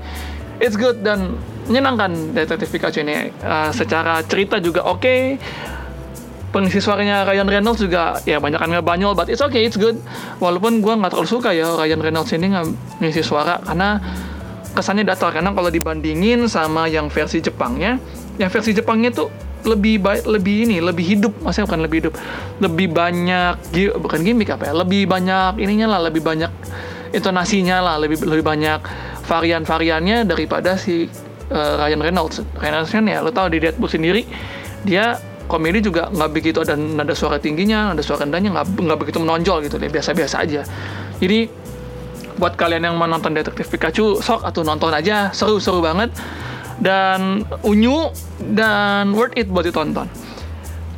It's 0.58 0.74
good 0.74 1.02
dan 1.02 1.38
menyenangkan 1.66 2.34
Detektif 2.34 2.70
Pikachu 2.70 3.02
ini. 3.02 3.34
Uh, 3.42 3.70
secara 3.74 4.22
cerita 4.24 4.62
juga 4.62 4.86
oke. 4.86 5.02
Okay. 5.02 5.20
Pengisi 6.48 6.80
suaranya 6.80 7.28
Ryan 7.28 7.48
Reynolds 7.48 7.80
juga 7.84 8.18
ya 8.24 8.40
banyak 8.40 8.56
kan 8.56 8.70
ngebanyol 8.72 9.12
but 9.12 9.28
it's 9.28 9.44
okay 9.44 9.68
it's 9.68 9.76
good. 9.76 10.00
Walaupun 10.40 10.80
gue 10.80 10.92
nggak 10.94 11.12
terlalu 11.12 11.28
suka 11.28 11.52
ya 11.52 11.76
Ryan 11.76 12.00
Reynolds 12.00 12.32
ini 12.32 12.48
ngisi 13.00 13.20
suara 13.20 13.60
karena 13.60 14.00
kesannya 14.72 15.04
datar. 15.04 15.30
Karena 15.34 15.52
kalau 15.52 15.68
dibandingin 15.68 16.48
sama 16.48 16.88
yang 16.88 17.12
versi 17.12 17.44
Jepangnya 17.44 18.00
yang 18.40 18.48
versi 18.48 18.72
Jepangnya 18.72 19.12
tuh 19.12 19.28
lebih 19.66 20.00
baik 20.00 20.24
lebih 20.24 20.70
ini 20.70 20.80
lebih 20.80 21.04
hidup. 21.04 21.32
Maksudnya 21.44 21.66
bukan 21.68 21.80
lebih 21.84 21.96
hidup 22.06 22.14
lebih 22.64 22.86
banyak 22.90 23.54
bukan 24.00 24.20
gimmick 24.24 24.48
apa 24.48 24.72
ya 24.72 24.74
lebih 24.74 25.04
banyak 25.04 25.60
ininya 25.60 25.98
lah 25.98 26.08
lebih 26.08 26.24
banyak 26.24 26.50
intonasinya 27.12 27.80
lah 27.80 27.96
lebih 28.00 28.20
lebih 28.24 28.44
banyak 28.44 28.80
varian-variannya 29.28 30.24
daripada 30.24 30.80
si 30.80 31.08
uh, 31.52 31.74
Ryan 31.76 32.00
Reynolds. 32.00 32.40
Reynolds 32.56 32.88
kan 32.88 33.04
ya 33.04 33.20
lo 33.20 33.28
tau 33.28 33.52
di 33.52 33.60
Deadpool 33.60 33.92
sendiri 33.92 34.24
dia 34.86 35.20
komedi 35.48 35.80
juga 35.80 36.12
nggak 36.12 36.30
begitu 36.30 36.60
ada 36.62 36.76
nada 36.76 37.16
suara 37.16 37.40
tingginya 37.40 37.96
nada 37.96 38.04
suara 38.04 38.28
rendahnya 38.28 38.52
nggak 38.60 38.98
begitu 39.00 39.18
menonjol 39.18 39.64
gitu 39.64 39.80
deh 39.80 39.88
biasa-biasa 39.88 40.44
aja 40.44 40.62
jadi 41.18 41.48
buat 42.38 42.54
kalian 42.54 42.86
yang 42.86 42.94
mau 42.94 43.10
nonton 43.10 43.34
Detektif 43.34 43.66
Pikachu 43.66 44.22
sok 44.22 44.46
atau 44.46 44.62
nonton 44.62 44.94
aja 44.94 45.34
seru-seru 45.34 45.82
banget 45.82 46.14
dan 46.78 47.42
unyu 47.66 48.14
dan 48.54 49.10
worth 49.12 49.34
it 49.34 49.50
buat 49.50 49.66
ditonton. 49.66 50.06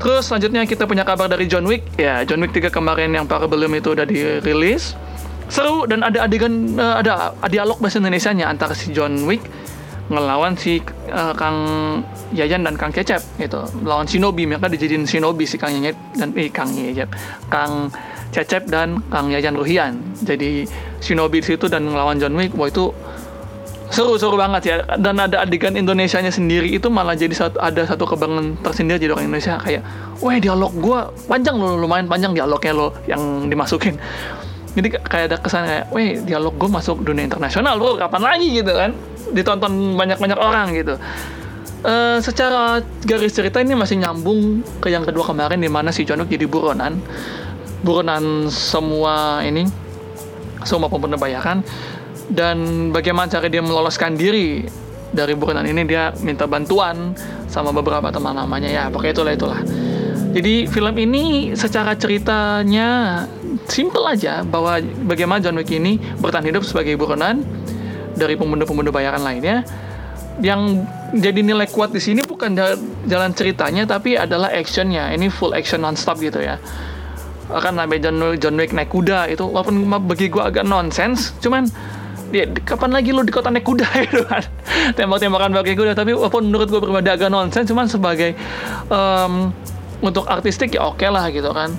Terus 0.01 0.29
selanjutnya 0.29 0.65
kita 0.65 0.85
punya 0.89 1.05
kabar 1.05 1.29
dari 1.29 1.45
John 1.45 1.65
Wick. 1.69 1.85
Ya, 1.97 2.25
John 2.25 2.41
Wick 2.41 2.57
3 2.57 2.73
kemarin 2.73 3.13
yang 3.13 3.29
para 3.29 3.45
belum 3.49 3.69
itu 3.77 3.93
udah 3.93 4.05
dirilis. 4.05 4.97
Seru 5.51 5.85
dan 5.89 6.07
ada 6.07 6.25
adegan 6.25 6.79
uh, 6.79 7.03
ada 7.03 7.35
dialog 7.51 7.83
bahasa 7.83 7.99
Indonesia-nya 7.99 8.47
antara 8.47 8.71
si 8.77 8.95
John 8.95 9.27
Wick 9.27 9.43
ngelawan 10.11 10.59
si 10.59 10.83
uh, 11.15 11.33
Kang 11.39 11.57
Yayan 12.35 12.67
dan 12.67 12.75
Kang 12.75 12.91
Kecep 12.91 13.23
gitu. 13.39 13.63
Lawan 13.87 14.11
Shinobi, 14.11 14.45
mereka 14.45 14.67
dijadiin 14.67 15.07
Shinobi 15.07 15.47
si 15.47 15.57
Kang 15.57 15.71
Yayan 15.71 15.95
dan 16.19 16.35
eh 16.35 16.51
Kang 16.51 16.75
Yayan. 16.75 17.07
Kang 17.47 17.95
Cecep 18.35 18.67
dan 18.67 18.99
Kang 19.09 19.31
Yayan 19.31 19.55
Ruhian. 19.55 20.03
Jadi 20.27 20.67
Shinobi 20.99 21.39
situ 21.41 21.71
dan 21.71 21.87
ngelawan 21.87 22.19
John 22.19 22.35
Wick, 22.35 22.53
wah 22.59 22.67
itu 22.67 22.91
seru-seru 23.91 24.39
banget 24.39 24.63
ya 24.71 24.77
dan 25.03 25.19
ada 25.19 25.43
adegan 25.43 25.75
Indonesianya 25.75 26.31
sendiri 26.31 26.71
itu 26.71 26.87
malah 26.87 27.19
jadi 27.19 27.35
satu, 27.35 27.59
ada 27.59 27.83
satu 27.83 28.07
kebanggaan 28.07 28.55
tersendiri 28.63 29.03
jadi 29.03 29.19
orang 29.19 29.27
Indonesia 29.27 29.59
kayak 29.59 29.83
wah 30.23 30.39
dialog 30.39 30.71
gue 30.79 31.01
panjang 31.27 31.59
loh 31.59 31.75
lumayan 31.75 32.07
panjang 32.07 32.31
dialognya 32.31 32.71
lo 32.71 32.95
yang 33.11 33.51
dimasukin 33.51 33.99
jadi 34.79 34.95
kayak 34.95 35.25
ada 35.35 35.37
kesan 35.43 35.67
kayak 35.67 35.85
wah 35.91 36.07
dialog 36.23 36.55
gue 36.55 36.71
masuk 36.71 37.03
dunia 37.03 37.27
internasional 37.27 37.83
bro 37.83 37.99
kapan 37.99 38.23
lagi 38.23 38.63
gitu 38.63 38.71
kan 38.71 38.95
ditonton 39.33 39.97
banyak-banyak 39.97 40.39
orang 40.39 40.69
gitu. 40.77 40.95
Uh, 41.81 42.21
secara 42.21 42.85
garis 43.09 43.33
cerita 43.33 43.57
ini 43.57 43.73
masih 43.73 43.97
nyambung 43.97 44.61
ke 44.85 44.93
yang 44.93 45.01
kedua 45.01 45.25
kemarin 45.25 45.57
di 45.57 45.71
mana 45.73 45.89
si 45.89 46.05
John 46.05 46.21
Wick 46.25 46.37
jadi 46.37 46.45
buronan. 46.45 47.01
Buronan 47.81 48.53
semua 48.53 49.41
ini 49.41 49.65
semua 50.61 50.93
pembunuh 50.93 51.17
bayaran 51.17 51.65
dan 52.29 52.89
bagaimana 52.93 53.33
cara 53.33 53.49
dia 53.49 53.65
meloloskan 53.65 54.13
diri 54.13 54.69
dari 55.11 55.33
buronan 55.33 55.65
ini 55.65 55.83
dia 55.89 56.13
minta 56.21 56.45
bantuan 56.45 57.17
sama 57.49 57.73
beberapa 57.73 58.13
teman 58.13 58.37
namanya. 58.37 58.69
Ya 58.69 58.85
pokoknya 58.93 59.15
itulah 59.17 59.33
itulah. 59.33 59.61
Jadi 60.31 60.71
film 60.71 60.95
ini 60.95 61.57
secara 61.59 61.99
ceritanya 61.99 63.25
simple 63.67 64.07
aja 64.07 64.47
bahwa 64.47 64.79
bagaimana 65.11 65.43
John 65.43 65.59
Wick 65.59 65.75
ini 65.75 65.99
bertahan 66.23 66.47
hidup 66.47 66.63
sebagai 66.63 66.95
buronan 66.95 67.43
dari 68.21 68.37
pembunuh-pembunuh 68.37 68.93
bayaran 68.93 69.25
lainnya 69.25 69.65
yang 70.41 70.85
jadi 71.13 71.43
nilai 71.43 71.69
kuat 71.69 71.93
di 71.93 72.01
sini 72.01 72.25
bukan 72.25 72.57
jalan 73.09 73.31
ceritanya 73.37 73.85
tapi 73.89 74.17
adalah 74.17 74.53
actionnya. 74.53 75.13
Ini 75.13 75.29
full 75.33 75.57
action 75.57 75.85
nonstop 75.85 76.21
gitu 76.21 76.41
ya. 76.41 76.61
Kan 77.51 77.75
namanya 77.77 78.09
John 78.09 78.17
Wick, 78.23 78.39
John 78.39 78.55
Wick 78.57 78.71
naik 78.71 78.91
kuda 78.95 79.27
itu 79.33 79.43
walaupun 79.43 79.91
bagi 80.07 80.31
gue 80.31 80.39
agak 80.39 80.63
nonsens 80.63 81.35
cuman 81.43 81.67
ya, 82.31 82.47
kapan 82.63 82.95
lagi 82.95 83.11
lo 83.11 83.27
di 83.27 83.35
kota 83.35 83.51
naik 83.51 83.67
kuda 83.67 83.89
gitu 84.07 84.23
kan? 84.25 84.43
Tembak-tembakan 84.95 85.51
pakai 85.51 85.75
kuda 85.75 85.93
tapi 85.99 86.15
walaupun 86.15 86.47
menurut 86.47 86.71
gue 86.71 86.81
pribadi 86.81 87.11
agak 87.11 87.29
nonsen 87.29 87.67
cuman 87.67 87.91
sebagai 87.91 88.39
um, 88.87 89.51
untuk 90.01 90.25
artistik 90.31 90.79
ya 90.79 90.87
oke 90.87 91.03
okay 91.03 91.11
lah 91.11 91.27
gitu 91.29 91.51
kan. 91.51 91.75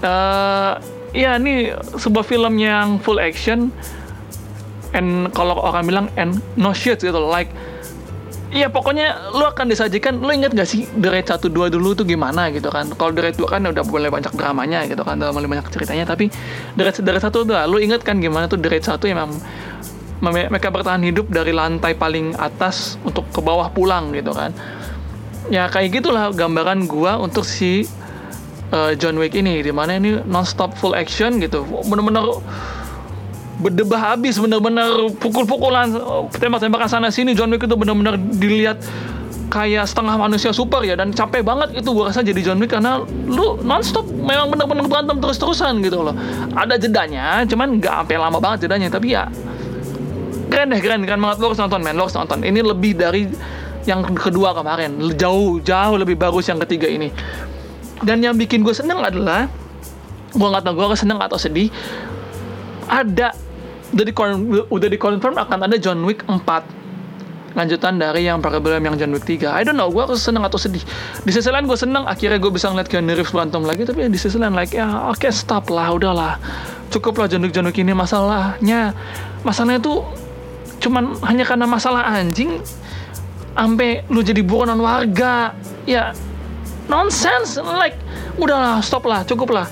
Uh, 0.00 0.76
ya 1.16 1.36
ini 1.40 1.72
sebuah 1.96 2.24
film 2.24 2.60
yang 2.60 3.00
full 3.00 3.20
action 3.20 3.72
and 4.96 5.28
kalau 5.36 5.60
orang 5.60 5.84
bilang 5.84 6.06
and 6.16 6.40
no 6.56 6.72
shit 6.72 6.98
gitu 6.98 7.20
like 7.20 7.52
Iya 8.46 8.70
pokoknya 8.70 9.34
lu 9.34 9.42
akan 9.42 9.66
disajikan 9.68 10.22
lu 10.22 10.30
inget 10.30 10.54
gak 10.54 10.70
sih 10.70 10.86
The 10.96 11.10
Raid 11.10 11.26
1 11.26 11.50
2 11.50 11.66
dulu 11.66 11.98
tuh 11.98 12.06
gimana 12.06 12.46
gitu 12.54 12.70
kan? 12.70 12.86
Kalau 12.94 13.10
The 13.10 13.22
Raid 13.28 13.36
2 13.36 13.52
kan 13.52 13.60
udah 13.66 13.82
boleh 13.82 14.06
banyak 14.06 14.32
dramanya 14.38 14.86
gitu 14.86 15.02
kan 15.02 15.18
udah 15.18 15.34
mulai 15.34 15.58
banyak 15.58 15.66
ceritanya 15.74 16.06
tapi 16.06 16.30
The 16.78 16.82
Raid, 16.86 16.96
The 17.02 17.10
Raid 17.10 17.26
1 17.26 17.34
tuh 17.34 17.42
lu 17.66 17.76
inget 17.82 18.06
kan 18.06 18.22
gimana 18.22 18.46
tuh 18.46 18.56
The 18.62 18.70
Raid 18.70 18.86
1 18.86 19.02
emang 19.10 19.34
mereka 20.22 20.72
bertahan 20.72 21.02
hidup 21.04 21.28
dari 21.28 21.52
lantai 21.52 21.98
paling 21.98 22.38
atas 22.38 22.96
untuk 23.04 23.26
ke 23.34 23.42
bawah 23.42 23.68
pulang 23.68 24.14
gitu 24.14 24.32
kan? 24.32 24.54
Ya 25.52 25.68
kayak 25.68 26.00
gitulah 26.00 26.32
gambaran 26.32 26.88
gua 26.88 27.20
untuk 27.20 27.44
si 27.44 27.84
uh, 28.72 28.96
John 28.96 29.20
Wick 29.20 29.36
ini 29.36 29.60
di 29.60 29.74
mana 29.74 30.00
ini 30.00 30.22
non-stop 30.24 30.74
full 30.80 30.96
action 30.96 31.38
gitu. 31.42 31.62
Bener-bener 31.66 32.40
berdebah 33.56 34.14
habis 34.14 34.36
bener-bener 34.36 35.08
pukul-pukulan 35.16 35.88
tembak-tembakan 36.36 36.88
sana 36.88 37.08
sini. 37.08 37.32
John 37.32 37.48
Wick 37.48 37.64
itu 37.64 37.76
bener-bener 37.76 38.20
dilihat 38.20 38.84
kayak 39.48 39.88
setengah 39.88 40.16
manusia 40.20 40.52
super 40.52 40.84
ya. 40.84 40.98
Dan 40.98 41.16
capek 41.16 41.40
banget 41.40 41.72
itu 41.80 41.88
gue 41.88 42.04
rasa 42.04 42.20
jadi 42.20 42.40
John 42.44 42.60
Wick 42.60 42.76
karena 42.76 43.00
lu 43.08 43.56
nonstop 43.64 44.04
memang 44.12 44.52
bener-bener 44.52 44.84
berantem 44.84 45.16
terus-terusan 45.20 45.80
gitu 45.80 46.04
loh. 46.04 46.14
Ada 46.52 46.76
jedanya 46.76 47.44
cuman 47.48 47.80
nggak 47.80 47.94
sampai 48.04 48.16
lama 48.20 48.38
banget 48.42 48.68
jedanya. 48.68 48.92
Tapi 48.92 49.16
ya 49.16 49.24
keren 50.52 50.72
deh 50.76 50.80
keren 50.84 51.00
keren 51.08 51.20
banget. 51.24 51.36
Lo 51.40 51.46
harus 51.52 51.60
nonton 51.60 51.80
men. 51.80 51.96
Lo 51.96 52.04
harus 52.04 52.16
nonton. 52.16 52.44
Ini 52.44 52.60
lebih 52.60 52.92
dari 52.92 53.24
yang 53.88 54.04
kedua 54.04 54.52
kemarin. 54.52 55.00
Jauh 55.16 55.64
jauh 55.64 55.96
lebih 55.96 56.20
bagus 56.20 56.52
yang 56.52 56.60
ketiga 56.60 56.92
ini. 56.92 57.08
Dan 58.04 58.20
yang 58.20 58.36
bikin 58.36 58.60
gue 58.60 58.76
seneng 58.76 59.00
adalah 59.00 59.48
gue 60.36 60.44
nggak 60.44 60.68
tahu 60.68 60.76
gue 60.76 60.98
seneng 61.00 61.16
atau 61.16 61.40
sedih 61.40 61.72
ada 62.86 63.34
udah 63.94 64.04
di 64.04 64.12
udah 64.66 64.88
dikonfirm 64.90 65.36
akan 65.38 65.58
ada 65.70 65.76
John 65.78 66.02
Wick 66.02 66.26
4 66.26 66.42
lanjutan 67.56 67.96
dari 67.96 68.28
yang 68.28 68.44
problem 68.44 68.84
yang 68.84 69.00
John 69.00 69.16
Wick 69.16 69.24
3 69.24 69.48
I 69.48 69.62
don't 69.64 69.78
know 69.78 69.88
gue 69.88 70.04
seneng 70.18 70.44
atau 70.44 70.60
sedih. 70.60 70.84
Di 71.24 71.30
sisi 71.32 71.48
lain 71.48 71.64
gue 71.64 71.78
seneng 71.78 72.04
akhirnya 72.04 72.36
gue 72.36 72.52
bisa 72.52 72.68
ngeliat 72.68 72.88
Keanu 72.90 73.16
Reeves 73.16 73.32
berantem 73.32 73.64
lagi 73.64 73.88
tapi 73.88 74.04
di 74.12 74.18
sisi 74.20 74.36
lain 74.36 74.52
like 74.52 74.76
ya 74.76 75.08
oke 75.08 75.22
okay, 75.22 75.32
stop 75.32 75.72
lah 75.72 75.94
udahlah. 75.96 76.36
Cukup 76.92 77.16
lah 77.16 77.26
John 77.30 77.46
Wick 77.46 77.56
John 77.56 77.64
Wick 77.64 77.80
ini 77.80 77.96
masalahnya. 77.96 78.92
Masalahnya 79.40 79.80
itu 79.80 80.04
cuman 80.84 81.16
hanya 81.24 81.48
karena 81.48 81.64
masalah 81.64 82.04
anjing 82.12 82.60
sampai 83.56 84.04
lu 84.12 84.20
jadi 84.20 84.44
buronan 84.44 84.76
warga. 84.76 85.56
Ya 85.88 86.12
nonsense 86.92 87.56
like 87.80 87.96
udahlah 88.36 88.84
stop 88.84 89.08
lah 89.08 89.24
cukup 89.26 89.50
lah 89.50 89.66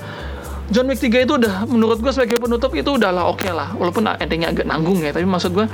John 0.73 0.89
Wick 0.89 0.97
3 0.97 1.29
itu 1.29 1.33
udah 1.37 1.69
menurut 1.69 2.01
gue 2.01 2.09
sebagai 2.09 2.41
penutup 2.41 2.73
itu 2.73 2.97
udahlah 2.97 3.29
oke 3.29 3.45
okay 3.45 3.53
lah. 3.53 3.73
Walaupun 3.77 4.09
endingnya 4.17 4.49
agak 4.49 4.65
nanggung 4.65 4.97
ya 5.01 5.13
tapi 5.13 5.27
maksud 5.27 5.53
gue 5.53 5.65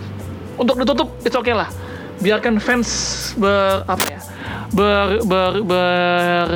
untuk 0.60 0.76
ditutup 0.84 1.08
itu 1.24 1.32
oke 1.32 1.48
okay 1.48 1.56
lah. 1.56 1.72
Biarkan 2.20 2.60
fans 2.60 2.90
ber 3.40 3.88
apa 3.88 4.06
ya 4.06 4.20
ber 4.76 5.24
ber 5.24 5.54
ber 5.64 6.48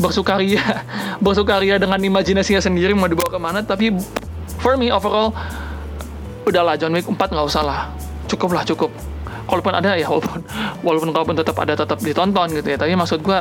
bersukaria 0.00 0.62
bersukaria 1.24 1.78
dengan 1.78 1.98
imajinasinya 2.02 2.58
sendiri 2.58 2.96
mau 2.96 3.06
dibawa 3.06 3.30
ke 3.30 3.38
mana 3.38 3.60
tapi 3.62 3.94
for 4.58 4.74
me 4.74 4.90
overall 4.90 5.30
udahlah 6.46 6.74
John 6.74 6.90
Wick 6.96 7.06
4 7.06 7.14
nggak 7.14 7.46
usah 7.46 7.62
lah. 7.62 7.80
Cukup 8.26 8.50
lah 8.50 8.66
cukup. 8.66 8.90
Walaupun 9.46 9.74
ada 9.74 9.94
ya 9.94 10.10
walaupun 10.10 10.42
walaupun 10.82 11.10
kalaupun 11.14 11.36
tetap 11.38 11.56
ada 11.62 11.74
tetap 11.78 11.98
ditonton 12.02 12.50
gitu 12.50 12.66
ya. 12.74 12.78
Tapi 12.78 12.98
maksud 12.98 13.22
gue 13.22 13.40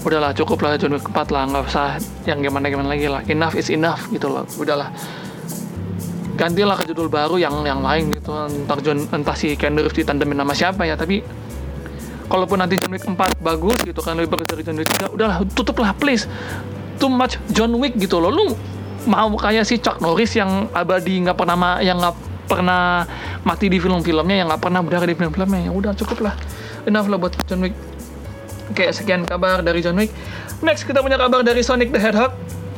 udahlah 0.00 0.32
cukup 0.32 0.64
lah 0.64 0.80
John 0.80 0.96
Wick 0.96 1.04
4 1.04 1.34
lah 1.34 1.42
nggak 1.48 1.64
usah 1.68 2.00
yang 2.24 2.40
gimana 2.40 2.72
gimana 2.72 2.88
lagi 2.96 3.06
lah. 3.08 3.20
Enough 3.28 3.54
is 3.56 3.68
enough 3.68 4.08
gitu 4.08 4.32
loh. 4.32 4.48
Udahlah 4.56 4.88
gantilah 6.40 6.76
ke 6.80 6.88
judul 6.88 7.12
baru 7.12 7.36
yang 7.36 7.52
yang 7.68 7.84
lain 7.84 8.08
gitu. 8.16 8.32
Entah 8.32 8.80
John 8.80 9.04
entah 9.12 9.36
si 9.36 9.52
Ken 9.60 9.76
Reeves 9.76 9.92
ditandemin 9.92 10.40
nama 10.40 10.56
siapa 10.56 10.88
ya 10.88 10.96
tapi 10.96 11.20
kalaupun 12.32 12.62
nanti 12.62 12.80
John 12.80 12.96
Wick 12.96 13.04
4 13.04 13.16
bagus 13.44 13.76
gitu 13.84 14.00
kan 14.00 14.16
lebih 14.16 14.32
bagus 14.32 14.48
dari 14.48 14.62
John 14.64 14.78
Wick 14.80 14.88
3 14.88 15.12
udahlah 15.12 15.44
tutup 15.52 15.76
lah 15.84 15.92
please. 15.92 16.24
Too 16.96 17.12
much 17.12 17.36
John 17.52 17.76
Wick 17.76 17.96
gitu 18.00 18.20
loh. 18.20 18.32
Lu 18.32 18.44
mau 19.08 19.32
kayak 19.36 19.64
si 19.68 19.80
Chuck 19.80 20.00
Norris 20.00 20.36
yang 20.36 20.68
abadi 20.72 21.20
nggak 21.24 21.36
pernah 21.36 21.56
ma 21.56 21.70
yang 21.80 22.00
nggak 22.00 22.16
pernah 22.48 23.06
mati 23.46 23.70
di 23.70 23.78
film-filmnya 23.78 24.44
yang 24.44 24.48
nggak 24.52 24.60
pernah 24.64 24.80
berdarah 24.80 25.08
di 25.08 25.16
film-filmnya? 25.16 25.68
Ya 25.68 25.72
udah 25.72 25.92
cukup 25.96 26.24
lah 26.24 26.34
enough 26.88 27.08
lah 27.08 27.18
buat 27.20 27.36
John 27.44 27.60
Wick 27.64 27.76
Oke, 28.70 28.94
sekian 28.94 29.26
kabar 29.26 29.66
dari 29.66 29.82
John 29.82 29.98
Wick. 29.98 30.14
Next 30.62 30.86
kita 30.86 31.02
punya 31.02 31.18
kabar 31.18 31.42
dari 31.42 31.60
Sonic 31.66 31.90
the 31.90 31.98
Hedgehog. 31.98 32.32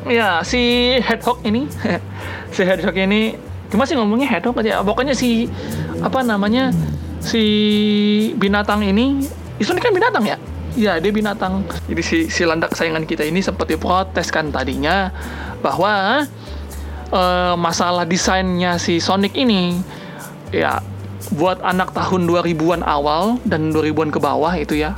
Ya, 0.09 0.41
si 0.43 0.97
Hedgehog 0.99 1.45
ini, 1.45 1.69
si 2.57 2.65
Hedgehog 2.65 2.97
ini, 2.97 3.37
gimana 3.69 3.87
sih 3.87 3.95
ngomongnya 3.95 4.27
Hedgehog 4.27 4.57
aja? 4.59 4.81
Pokoknya 4.81 5.13
si 5.13 5.47
apa 6.01 6.25
namanya 6.25 6.73
si 7.21 7.45
binatang 8.41 8.83
ini, 8.83 9.23
Sonic 9.61 9.85
kan 9.85 9.95
binatang 9.95 10.25
ya? 10.27 10.37
ya 10.73 10.97
dia 10.97 11.13
binatang 11.13 11.65
jadi 11.89 12.03
si 12.03 12.19
si 12.33 12.49
landak 12.49 12.73
kesayangan 12.73 13.05
kita 13.05 13.29
ini 13.29 13.45
sempat 13.45 13.69
diprotes 13.69 14.33
kan 14.33 14.49
tadinya 14.49 15.13
bahwa 15.61 16.25
uh, 17.13 17.55
masalah 17.61 18.09
desainnya 18.09 18.81
si 18.81 18.99
Sonic 18.99 19.37
ini 19.37 19.77
ya 20.49 20.81
buat 21.33 21.61
anak 21.65 21.97
tahun 21.97 22.29
2000-an 22.29 22.83
awal 22.85 23.41
dan 23.49 23.73
2000-an 23.73 24.11
ke 24.13 24.21
bawah 24.21 24.53
itu 24.57 24.81
ya 24.81 24.97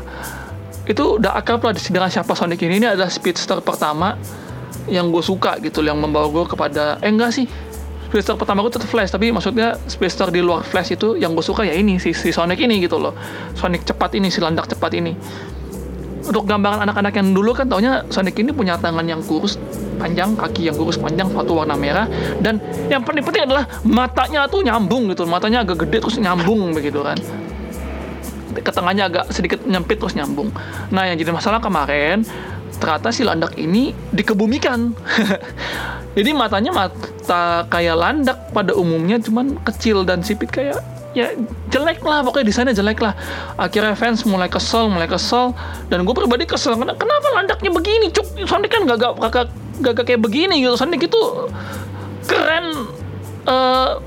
itu 0.85 1.17
udah 1.17 1.33
akrab 1.41 1.65
lah 1.65 1.73
dengan 1.73 2.13
siapa 2.13 2.37
Sonic 2.37 2.61
ini. 2.65 2.77
Ini 2.77 2.93
adalah 2.93 3.09
speedster 3.09 3.57
pertama 3.65 4.21
yang 4.85 5.09
gue 5.09 5.25
suka 5.25 5.57
gitu 5.65 5.81
yang 5.81 5.97
membawa 5.97 6.29
gue 6.29 6.45
kepada 6.45 7.01
eh 7.01 7.09
enggak 7.09 7.33
sih. 7.33 7.49
Speedster 8.13 8.37
pertama 8.37 8.61
gue 8.63 8.71
tetap 8.71 8.87
Flash 8.87 9.11
tapi 9.11 9.33
maksudnya 9.33 9.75
Speedster 9.89 10.29
di 10.31 10.45
luar 10.45 10.63
Flash 10.63 10.95
itu 10.95 11.17
yang 11.17 11.33
gue 11.35 11.43
suka 11.43 11.67
ya 11.67 11.75
ini 11.75 11.97
si, 11.97 12.13
si 12.13 12.31
Sonic 12.31 12.61
ini 12.61 12.85
gitu 12.85 13.01
loh. 13.01 13.17
Sonic 13.57 13.89
cepat 13.89 14.13
ini 14.15 14.29
si 14.29 14.45
landak 14.45 14.69
cepat 14.69 14.93
ini. 14.93 15.17
Untuk 16.25 16.49
gambaran 16.49 16.89
anak-anak 16.89 17.21
yang 17.21 17.37
dulu 17.37 17.53
kan 17.57 17.69
taunya 17.69 18.05
Sonic 18.13 18.37
ini 18.41 18.53
punya 18.53 18.77
tangan 18.77 19.05
yang 19.09 19.25
kurus 19.25 19.57
panjang 19.97 20.37
kaki 20.37 20.69
yang 20.69 20.77
kurus 20.77 21.01
panjang 21.01 21.33
sepatu 21.33 21.57
warna 21.57 21.81
merah. 21.81 22.05
Dan 22.45 22.61
yang 22.93 23.01
paling 23.01 23.25
penting 23.25 23.49
adalah 23.49 23.65
matanya 23.89 24.45
tuh 24.53 24.61
nyambung 24.61 25.09
gitu 25.09 25.25
matanya 25.25 25.65
agak 25.65 25.89
gede 25.89 26.05
terus 26.05 26.21
nyambung 26.21 26.77
begitu 26.77 27.01
kan 27.01 27.17
ke 28.63 28.71
tengahnya 28.71 29.11
agak 29.11 29.25
sedikit 29.35 29.65
nyempit 29.67 29.99
terus 29.99 30.15
nyambung. 30.15 30.55
Nah 30.95 31.09
yang 31.11 31.17
jadi 31.19 31.35
masalah 31.35 31.59
kemarin 31.59 32.23
ternyata 32.79 33.09
si 33.15 33.23
landak 33.25 33.55
ini 33.59 33.95
dikebumikan. 34.13 34.93
Jadi 36.19 36.31
matanya 36.31 36.71
mata 36.71 37.67
kayak 37.67 37.97
landak 37.99 38.39
pada 38.55 38.71
umumnya 38.75 39.19
cuman 39.19 39.59
kecil 39.67 40.07
dan 40.07 40.23
sipit 40.23 40.47
kayak 40.47 40.79
ya 41.15 41.31
jelek 41.71 42.03
lah 42.03 42.23
pokoknya 42.23 42.47
desainnya 42.51 42.75
jelek 42.75 43.03
lah. 43.03 43.15
Akhirnya 43.59 43.99
fans 43.99 44.23
mulai 44.27 44.47
kesel 44.47 44.91
mulai 44.91 45.11
kesel. 45.11 45.55
Dan 45.91 46.07
gue 46.07 46.15
pribadi 46.15 46.47
kesel 46.47 46.79
karena 46.79 46.95
kenapa 46.95 47.27
landaknya 47.35 47.71
begini? 47.75 48.07
Cuk 48.15 48.47
Sonic 48.47 48.71
kan 48.71 48.87
gak, 48.87 48.99
gak 49.83 50.07
kayak 50.07 50.23
begini 50.23 50.63
gitu. 50.63 50.79
Sonic 50.79 51.07
itu 51.07 51.51
keren 52.31 52.91
uh, 53.47 53.99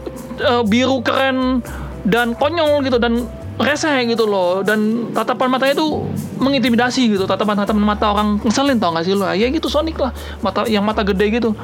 uh, 0.43 0.63
biru 0.63 1.03
keren 1.03 1.59
dan 2.07 2.35
konyol 2.39 2.83
gitu. 2.87 2.99
Dan 2.99 3.27
reseh 3.57 4.05
gitu 4.05 4.29
loh. 4.29 4.61
Dan 4.61 5.11
tatapan 5.11 5.49
matanya 5.49 5.73
itu 5.77 6.05
mengintimidasi 6.37 7.09
gitu. 7.09 7.25
Tatapan 7.25 7.57
tatapan 7.65 7.83
mata 7.83 8.05
orang 8.13 8.37
ngeselin 8.41 8.77
tau 8.77 8.93
gak 8.93 9.05
sih 9.05 9.13
lo? 9.17 9.25
Ya 9.33 9.49
gitu 9.49 9.67
Sonic 9.67 9.97
lah. 9.97 10.13
Mata 10.41 10.65
yang 10.69 10.85
mata 10.85 11.01
gede 11.01 11.41
gitu. 11.41 11.57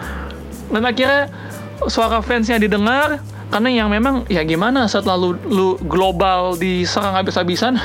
Dan 0.74 0.84
akhirnya 0.84 1.30
suara 1.86 2.24
fansnya 2.24 2.58
didengar 2.58 3.22
karena 3.54 3.70
yang 3.70 3.90
memang 3.94 4.26
ya 4.32 4.42
gimana 4.42 4.90
setelah 4.90 5.14
lu, 5.20 5.38
lu 5.46 5.78
global 5.86 6.58
diserang 6.58 7.14
habis-habisan 7.14 7.78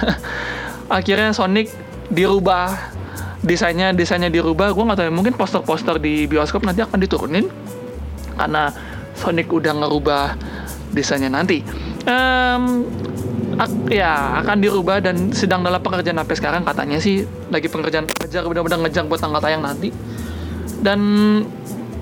akhirnya 0.88 1.36
Sonic 1.36 1.68
dirubah. 2.08 2.96
Desainnya 3.38 3.94
desainnya 3.94 4.32
dirubah. 4.32 4.74
Gue 4.74 4.82
nggak 4.82 4.98
tahu 4.98 5.14
mungkin 5.14 5.34
poster-poster 5.38 6.02
di 6.02 6.26
bioskop 6.26 6.66
nanti 6.66 6.82
akan 6.82 6.98
diturunin 6.98 7.46
karena 8.34 8.74
Sonic 9.14 9.50
udah 9.50 9.74
ngerubah 9.78 10.24
desainnya 10.94 11.30
nanti. 11.30 11.62
Um, 12.08 12.86
ya 13.90 14.38
akan 14.44 14.56
dirubah 14.62 15.02
dan 15.02 15.34
sedang 15.34 15.66
dalam 15.66 15.82
pengerjaan 15.82 16.18
sampai 16.22 16.36
sekarang 16.38 16.62
katanya 16.62 16.98
sih 17.02 17.26
lagi 17.50 17.66
pengerjaan 17.66 18.06
ngejar 18.06 18.46
benar-benar 18.46 18.78
ngejar 18.86 19.04
buat 19.10 19.18
tanggal 19.18 19.42
tayang 19.42 19.62
nanti 19.66 19.90
dan 20.78 21.00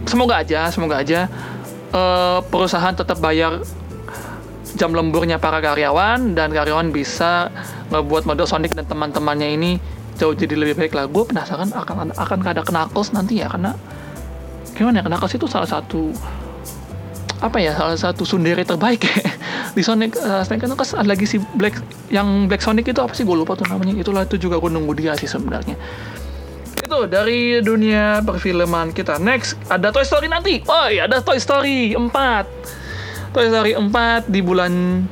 semoga 0.04 0.44
aja 0.44 0.68
semoga 0.68 1.00
aja 1.00 1.32
uh, 1.96 2.44
perusahaan 2.44 2.92
tetap 2.92 3.16
bayar 3.24 3.64
jam 4.76 4.92
lemburnya 4.92 5.40
para 5.40 5.64
karyawan 5.64 6.36
dan 6.36 6.52
karyawan 6.52 6.92
bisa 6.92 7.48
ngebuat 7.88 8.28
model 8.28 8.44
Sonic 8.44 8.76
dan 8.76 8.84
teman-temannya 8.84 9.48
ini 9.56 9.70
jauh 10.20 10.36
jadi 10.36 10.52
lebih 10.52 10.76
baik 10.76 10.92
lah. 10.92 11.08
Gue 11.08 11.24
penasaran 11.24 11.72
akan 11.72 12.12
akan 12.12 12.38
ada 12.44 12.60
Knuckles 12.64 13.16
nanti 13.16 13.40
ya 13.40 13.48
karena 13.48 13.72
gimana 14.76 15.00
ya 15.00 15.08
Knuckles 15.08 15.34
itu 15.40 15.48
salah 15.48 15.68
satu 15.68 16.12
apa 17.40 17.56
ya 17.60 17.72
salah 17.76 17.96
satu 17.96 18.28
sundere 18.28 18.64
terbaik 18.64 19.00
ya. 19.08 19.16
di 19.76 19.84
Sonic 19.84 20.16
uh, 20.16 20.40
Sonic 20.40 20.64
kan 20.64 20.72
ada 20.72 21.04
lagi 21.04 21.28
si 21.28 21.36
Black 21.54 21.76
yang 22.08 22.48
Black 22.48 22.64
Sonic 22.64 22.88
itu 22.88 23.00
apa 23.04 23.12
sih 23.12 23.28
gue 23.28 23.36
lupa 23.36 23.52
tuh 23.52 23.68
namanya 23.68 23.92
itulah 23.92 24.24
itu 24.24 24.40
juga 24.40 24.56
gue 24.56 24.72
nunggu 24.72 24.96
dia 24.96 25.12
sih 25.20 25.28
sebenarnya 25.28 25.76
itu 26.86 27.00
dari 27.10 27.58
dunia 27.66 28.22
perfilman 28.22 28.94
kita. 28.94 29.18
Next, 29.18 29.58
ada 29.66 29.90
Toy 29.90 30.06
Story 30.06 30.30
nanti. 30.30 30.62
Oh 30.70 30.86
iya, 30.86 31.10
ada 31.10 31.18
Toy 31.18 31.42
Story 31.42 31.98
4. 31.98 33.34
Toy 33.34 33.46
Story 33.50 33.74
4 33.74 34.30
di 34.30 34.40
bulan 34.40 35.02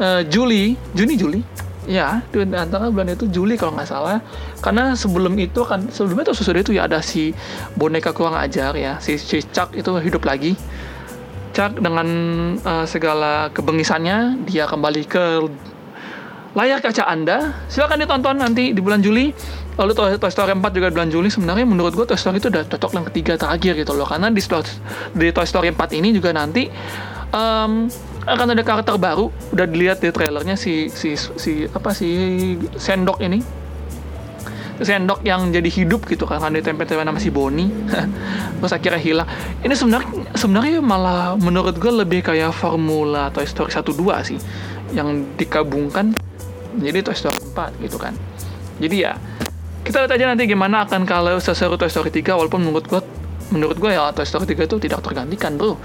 uh, 0.00 0.24
Juli, 0.24 0.72
Juni 0.96 1.14
Juli. 1.20 1.40
Ya, 1.88 2.20
di 2.32 2.44
antara 2.52 2.88
bulan 2.88 3.12
itu 3.12 3.28
Juli 3.28 3.60
kalau 3.60 3.76
nggak 3.76 3.88
salah. 3.88 4.24
Karena 4.64 4.96
sebelum 4.96 5.36
itu 5.36 5.68
kan 5.68 5.88
sebelumnya 5.92 6.32
itu 6.32 6.40
sesudah 6.40 6.60
itu 6.64 6.72
ya 6.76 6.88
ada 6.88 7.04
si 7.04 7.36
boneka 7.76 8.16
kurang 8.16 8.36
ajar 8.36 8.72
ya, 8.76 8.96
si, 9.00 9.20
Chuck 9.20 9.76
itu 9.76 9.88
hidup 10.00 10.24
lagi. 10.24 10.56
Dengan 11.58 12.08
uh, 12.62 12.86
segala 12.86 13.50
kebengisannya 13.50 14.46
dia 14.46 14.70
kembali 14.70 15.02
ke 15.10 15.24
layar 16.54 16.78
kaca 16.78 17.02
Anda. 17.10 17.58
Silahkan 17.66 17.98
ditonton 17.98 18.38
nanti 18.38 18.70
di 18.70 18.78
bulan 18.78 19.02
Juli. 19.02 19.34
Lalu 19.78 19.94
Toy, 19.94 20.30
Story 20.30 20.54
4 20.58 20.62
juga 20.74 20.90
bulan 20.90 21.10
Juli. 21.10 21.30
Sebenarnya 21.30 21.66
menurut 21.66 21.94
gue 21.94 22.06
Toy 22.06 22.18
Story 22.18 22.38
itu 22.38 22.50
udah 22.50 22.66
cocok 22.66 22.90
yang 22.98 23.06
ketiga 23.10 23.32
terakhir 23.38 23.78
gitu 23.78 23.94
loh. 23.94 24.06
Karena 24.06 24.30
di, 24.30 24.42
di 25.14 25.26
Toy 25.30 25.46
Story 25.46 25.70
4 25.74 25.98
ini 25.98 26.14
juga 26.14 26.34
nanti 26.34 26.66
um, 27.34 27.86
akan 28.26 28.46
ada 28.54 28.62
karakter 28.62 28.94
baru. 28.98 29.30
Udah 29.54 29.66
dilihat 29.66 30.02
di 30.02 30.10
trailernya 30.10 30.58
si 30.58 30.90
si 30.90 31.14
si 31.14 31.66
apa 31.70 31.94
si 31.94 32.10
sendok 32.74 33.22
ini 33.22 33.57
sendok 34.78 35.26
yang 35.26 35.50
jadi 35.50 35.66
hidup 35.66 36.06
gitu 36.06 36.22
kan 36.22 36.38
kan 36.38 36.54
ditempel-tempel 36.54 37.02
nama 37.02 37.18
si 37.18 37.34
Bonnie 37.34 37.70
terus 38.58 38.72
akhirnya 38.72 39.00
hilang. 39.02 39.28
Ini 39.62 39.74
sebenarnya 39.74 40.10
sebenarnya 40.38 40.78
malah 40.78 41.34
menurut 41.34 41.74
gue 41.78 41.92
lebih 41.92 42.22
kayak 42.22 42.54
formula 42.54 43.30
Toy 43.34 43.46
Story 43.46 43.74
1 43.74 43.82
2 43.82 44.28
sih 44.28 44.38
yang 44.94 45.34
dikabungkan 45.34 46.14
menjadi 46.78 47.10
Toy 47.10 47.16
Story 47.16 47.38
4 47.54 47.84
gitu 47.84 47.98
kan. 47.98 48.14
Jadi 48.78 48.96
ya 49.02 49.18
kita 49.82 50.04
lihat 50.04 50.12
aja 50.14 50.24
nanti 50.30 50.44
gimana 50.44 50.84
akan 50.86 51.02
kalau 51.08 51.40
seseru 51.42 51.74
Toy 51.74 51.90
Story 51.90 52.12
3 52.14 52.38
walaupun 52.38 52.62
menurut 52.62 52.86
gue 52.86 53.00
menurut 53.50 53.76
gue 53.80 53.90
ya 53.92 54.12
Toy 54.12 54.26
Story 54.26 54.46
3 54.48 54.68
itu 54.68 54.76
tidak 54.80 55.00
tergantikan 55.04 55.56
bro. 55.56 55.76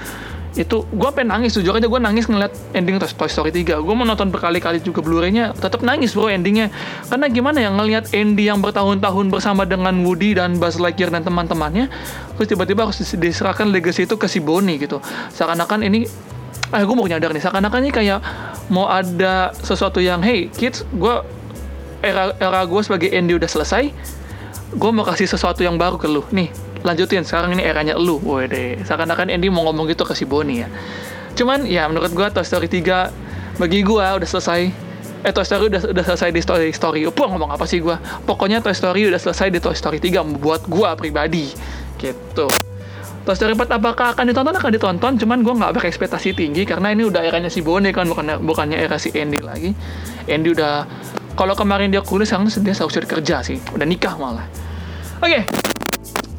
Itu 0.54 0.86
gue 0.86 1.10
pengen 1.18 1.34
nangis 1.34 1.58
jujur 1.58 1.74
aja 1.74 1.90
gue 1.90 2.02
nangis 2.02 2.30
ngeliat 2.30 2.54
ending 2.78 3.02
Toy 3.02 3.30
Story 3.32 3.50
3 3.50 3.82
gue 3.82 3.96
mau 3.96 4.06
nonton 4.06 4.30
berkali-kali 4.30 4.84
juga 4.86 5.02
Blu-ray-nya 5.02 5.58
tetap 5.58 5.82
nangis 5.82 6.14
bro 6.14 6.30
endingnya. 6.30 6.70
Karena 7.10 7.26
gimana 7.32 7.58
ya 7.64 7.70
ngeliat 7.74 8.14
Andy 8.14 8.52
yang 8.52 8.62
bertahun-tahun 8.62 9.26
bersama 9.34 9.66
dengan 9.66 9.96
Woody 10.06 10.38
dan 10.38 10.62
Buzz 10.62 10.78
Lightyear 10.78 11.10
dan 11.10 11.26
teman-temannya 11.26 11.90
terus 12.38 12.48
tiba-tiba 12.50 12.86
harus 12.86 13.00
diserahkan 13.02 13.70
legacy 13.70 14.06
itu 14.06 14.16
ke 14.20 14.30
si 14.30 14.44
Bonnie 14.44 14.78
gitu. 14.78 15.02
Seakan-akan 15.34 15.88
ini 15.88 16.06
ah 16.74 16.82
gue 16.82 16.96
mau 16.98 17.06
nyadar 17.06 17.30
nih 17.34 17.42
seakan-akan 17.42 17.80
ini 17.86 17.92
kayak 17.94 18.20
mau 18.74 18.90
ada 18.90 19.54
sesuatu 19.62 20.02
yang 20.02 20.26
hey 20.26 20.50
kids 20.50 20.82
gue 20.90 21.22
era 22.02 22.34
era 22.42 22.66
gue 22.66 22.82
sebagai 22.82 23.14
Andy 23.14 23.38
udah 23.38 23.46
selesai 23.46 23.94
gue 24.74 24.90
mau 24.90 25.06
kasih 25.06 25.30
sesuatu 25.30 25.62
yang 25.62 25.78
baru 25.78 26.02
ke 26.02 26.10
lu. 26.10 26.26
Nih 26.34 26.50
lanjutin 26.84 27.24
sekarang 27.24 27.56
ini 27.56 27.64
eranya 27.64 27.96
lu 27.96 28.20
wede. 28.22 28.80
Seakan-akan 28.84 29.32
Andy 29.32 29.48
mau 29.48 29.66
ngomong 29.72 29.88
gitu 29.90 30.04
ke 30.04 30.14
si 30.14 30.28
Bonnie 30.28 30.68
ya. 30.68 30.70
Cuman 31.34 31.66
ya 31.66 31.88
menurut 31.90 32.12
gue 32.14 32.28
Toy 32.30 32.46
Story 32.46 32.68
3 32.70 33.58
bagi 33.58 33.82
gue 33.82 34.06
udah 34.06 34.30
selesai. 34.30 34.62
Eh 35.24 35.32
Toy 35.32 35.48
Story 35.48 35.72
udah 35.72 35.82
udah 35.96 36.04
selesai 36.04 36.30
di 36.30 36.42
Story 36.44 36.70
Story. 36.76 37.08
Puh 37.10 37.28
ngomong 37.32 37.56
apa 37.56 37.64
sih 37.66 37.80
gue 37.80 37.96
pokoknya 38.28 38.60
Toy 38.62 38.76
Story 38.76 39.08
udah 39.10 39.18
selesai 39.18 39.50
di 39.50 39.64
Toy 39.64 39.74
Story 39.74 39.98
3 39.98 40.22
buat 40.38 40.68
gue 40.68 40.90
pribadi. 41.00 41.50
Gitu. 41.98 42.48
Toy 43.24 43.36
Story 43.40 43.56
4 43.56 43.80
apakah 43.80 44.20
akan 44.20 44.28
ditonton? 44.28 44.52
Akan 44.52 44.72
ditonton, 44.76 45.12
cuman 45.16 45.48
gue 45.48 45.54
nggak 45.56 45.72
berekspektasi 45.80 46.36
tinggi 46.36 46.68
karena 46.68 46.92
ini 46.92 47.08
udah 47.08 47.24
eranya 47.24 47.48
si 47.48 47.64
Bonnie 47.64 47.96
kan, 47.96 48.04
bukannya, 48.04 48.36
bukannya 48.44 48.76
era 48.76 49.00
si 49.00 49.16
Andy 49.16 49.40
lagi. 49.40 49.72
Andy 50.28 50.52
udah 50.52 50.84
kalau 51.40 51.56
kemarin 51.56 51.88
dia 51.88 52.04
kuliah 52.04 52.28
sekarang 52.28 52.52
dia 52.52 52.76
sudah 52.76 53.10
kerja 53.10 53.40
sih. 53.42 53.64
Udah 53.72 53.88
nikah 53.88 54.20
malah. 54.20 54.44
Oke. 55.24 55.40
okay. 55.40 55.73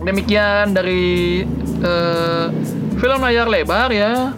Demikian 0.04 0.76
dari 0.76 1.42
uh, 1.80 2.52
film 3.00 3.20
layar 3.24 3.48
lebar 3.48 3.90
ya. 3.90 4.36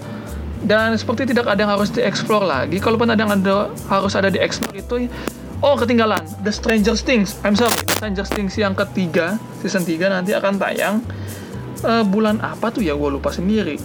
Dan 0.67 0.99
seperti 0.99 1.31
tidak 1.31 1.47
ada 1.47 1.63
yang 1.63 1.73
harus 1.79 1.95
dieksplor 1.95 2.43
lagi 2.43 2.83
kalaupun 2.83 3.07
ada 3.07 3.23
yang 3.23 3.39
ada, 3.39 3.71
harus 3.87 4.19
ada 4.19 4.33
dieksplor 4.33 4.75
itu 4.75 5.07
oh 5.63 5.75
ketinggalan. 5.79 6.23
The 6.43 6.51
Stranger 6.51 6.99
Things. 6.99 7.39
I'm 7.47 7.55
sorry 7.55 7.77
The 7.87 7.95
Stranger 7.95 8.27
Things 8.27 8.59
yang 8.59 8.75
ketiga 8.75 9.39
season 9.63 9.87
3 9.87 10.11
nanti 10.11 10.35
akan 10.35 10.59
tayang 10.59 11.07
uh, 11.87 12.03
bulan 12.03 12.43
apa 12.43 12.75
tuh 12.75 12.83
ya? 12.83 12.99
Gue 12.99 13.15
lupa 13.15 13.31
sendiri. 13.31 13.79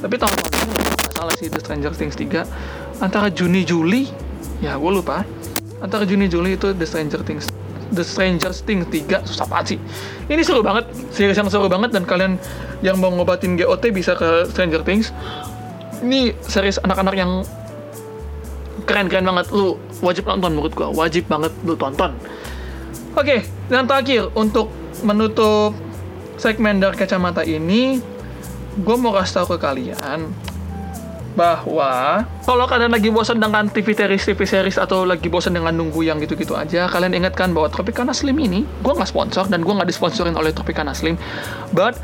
Tapi 0.00 0.14
tahun 0.16 0.32
lalu 0.32 0.72
salah 1.12 1.34
sih 1.36 1.52
The 1.52 1.60
Stranger 1.60 1.92
Things 1.92 2.16
3 2.16 3.04
antara 3.04 3.28
Juni 3.28 3.68
Juli 3.68 4.08
ya 4.64 4.78
gue 4.80 4.92
lupa. 4.94 5.26
Antara 5.84 6.06
Juni 6.06 6.32
Juli 6.32 6.56
itu 6.56 6.72
The 6.72 6.86
Stranger 6.86 7.20
Things 7.26 7.50
The 7.92 8.04
Stranger 8.04 8.52
Things 8.52 8.88
3 8.88 9.28
susah 9.28 9.46
banget 9.46 9.76
sih. 9.76 9.78
Ini 10.32 10.42
seru 10.42 10.64
banget 10.64 10.88
series 11.12 11.36
yang 11.36 11.48
seru 11.52 11.68
banget 11.68 11.92
dan 11.92 12.08
kalian 12.08 12.40
yang 12.80 12.98
mau 12.98 13.12
ngobatin 13.12 13.54
GOT 13.54 13.92
bisa 13.92 14.16
ke 14.16 14.48
Stranger 14.50 14.82
Things. 14.82 15.12
Ini 16.02 16.34
series 16.42 16.80
anak-anak 16.82 17.14
yang 17.14 17.46
keren-keren 18.88 19.22
banget. 19.28 19.52
Lu 19.54 19.78
wajib 20.02 20.26
nonton 20.26 20.58
menurut 20.58 20.72
gua 20.74 20.90
wajib 20.90 21.28
banget 21.30 21.52
lu 21.62 21.78
tonton. 21.78 22.16
Oke, 23.12 23.44
dan 23.68 23.84
terakhir 23.84 24.32
untuk 24.32 24.72
menutup 25.04 25.76
segmen 26.40 26.80
dari 26.80 26.96
kacamata 26.96 27.44
ini, 27.44 28.00
gue 28.80 28.96
mau 28.96 29.12
kasih 29.12 29.44
tahu 29.44 29.54
ke 29.54 29.58
kalian 29.60 30.32
bahwa 31.32 32.22
kalau 32.44 32.64
kalian 32.68 32.92
lagi 32.92 33.08
bosan 33.08 33.40
dengan 33.40 33.68
TV 33.68 33.96
series, 33.96 34.22
TV 34.28 34.40
series 34.44 34.76
atau 34.76 35.08
lagi 35.08 35.32
bosan 35.32 35.56
dengan 35.56 35.72
nunggu 35.72 36.04
yang 36.04 36.20
gitu-gitu 36.20 36.52
aja, 36.52 36.88
kalian 36.88 37.16
ingatkan 37.16 37.56
bahwa 37.56 37.72
Tropicana 37.72 38.12
Slim 38.12 38.36
ini, 38.36 38.64
gue 38.64 38.92
nggak 38.92 39.08
sponsor 39.08 39.48
dan 39.48 39.64
gue 39.64 39.72
nggak 39.72 39.88
disponsorin 39.88 40.36
oleh 40.36 40.52
Tropicana 40.52 40.92
Slim, 40.92 41.16
but 41.72 41.96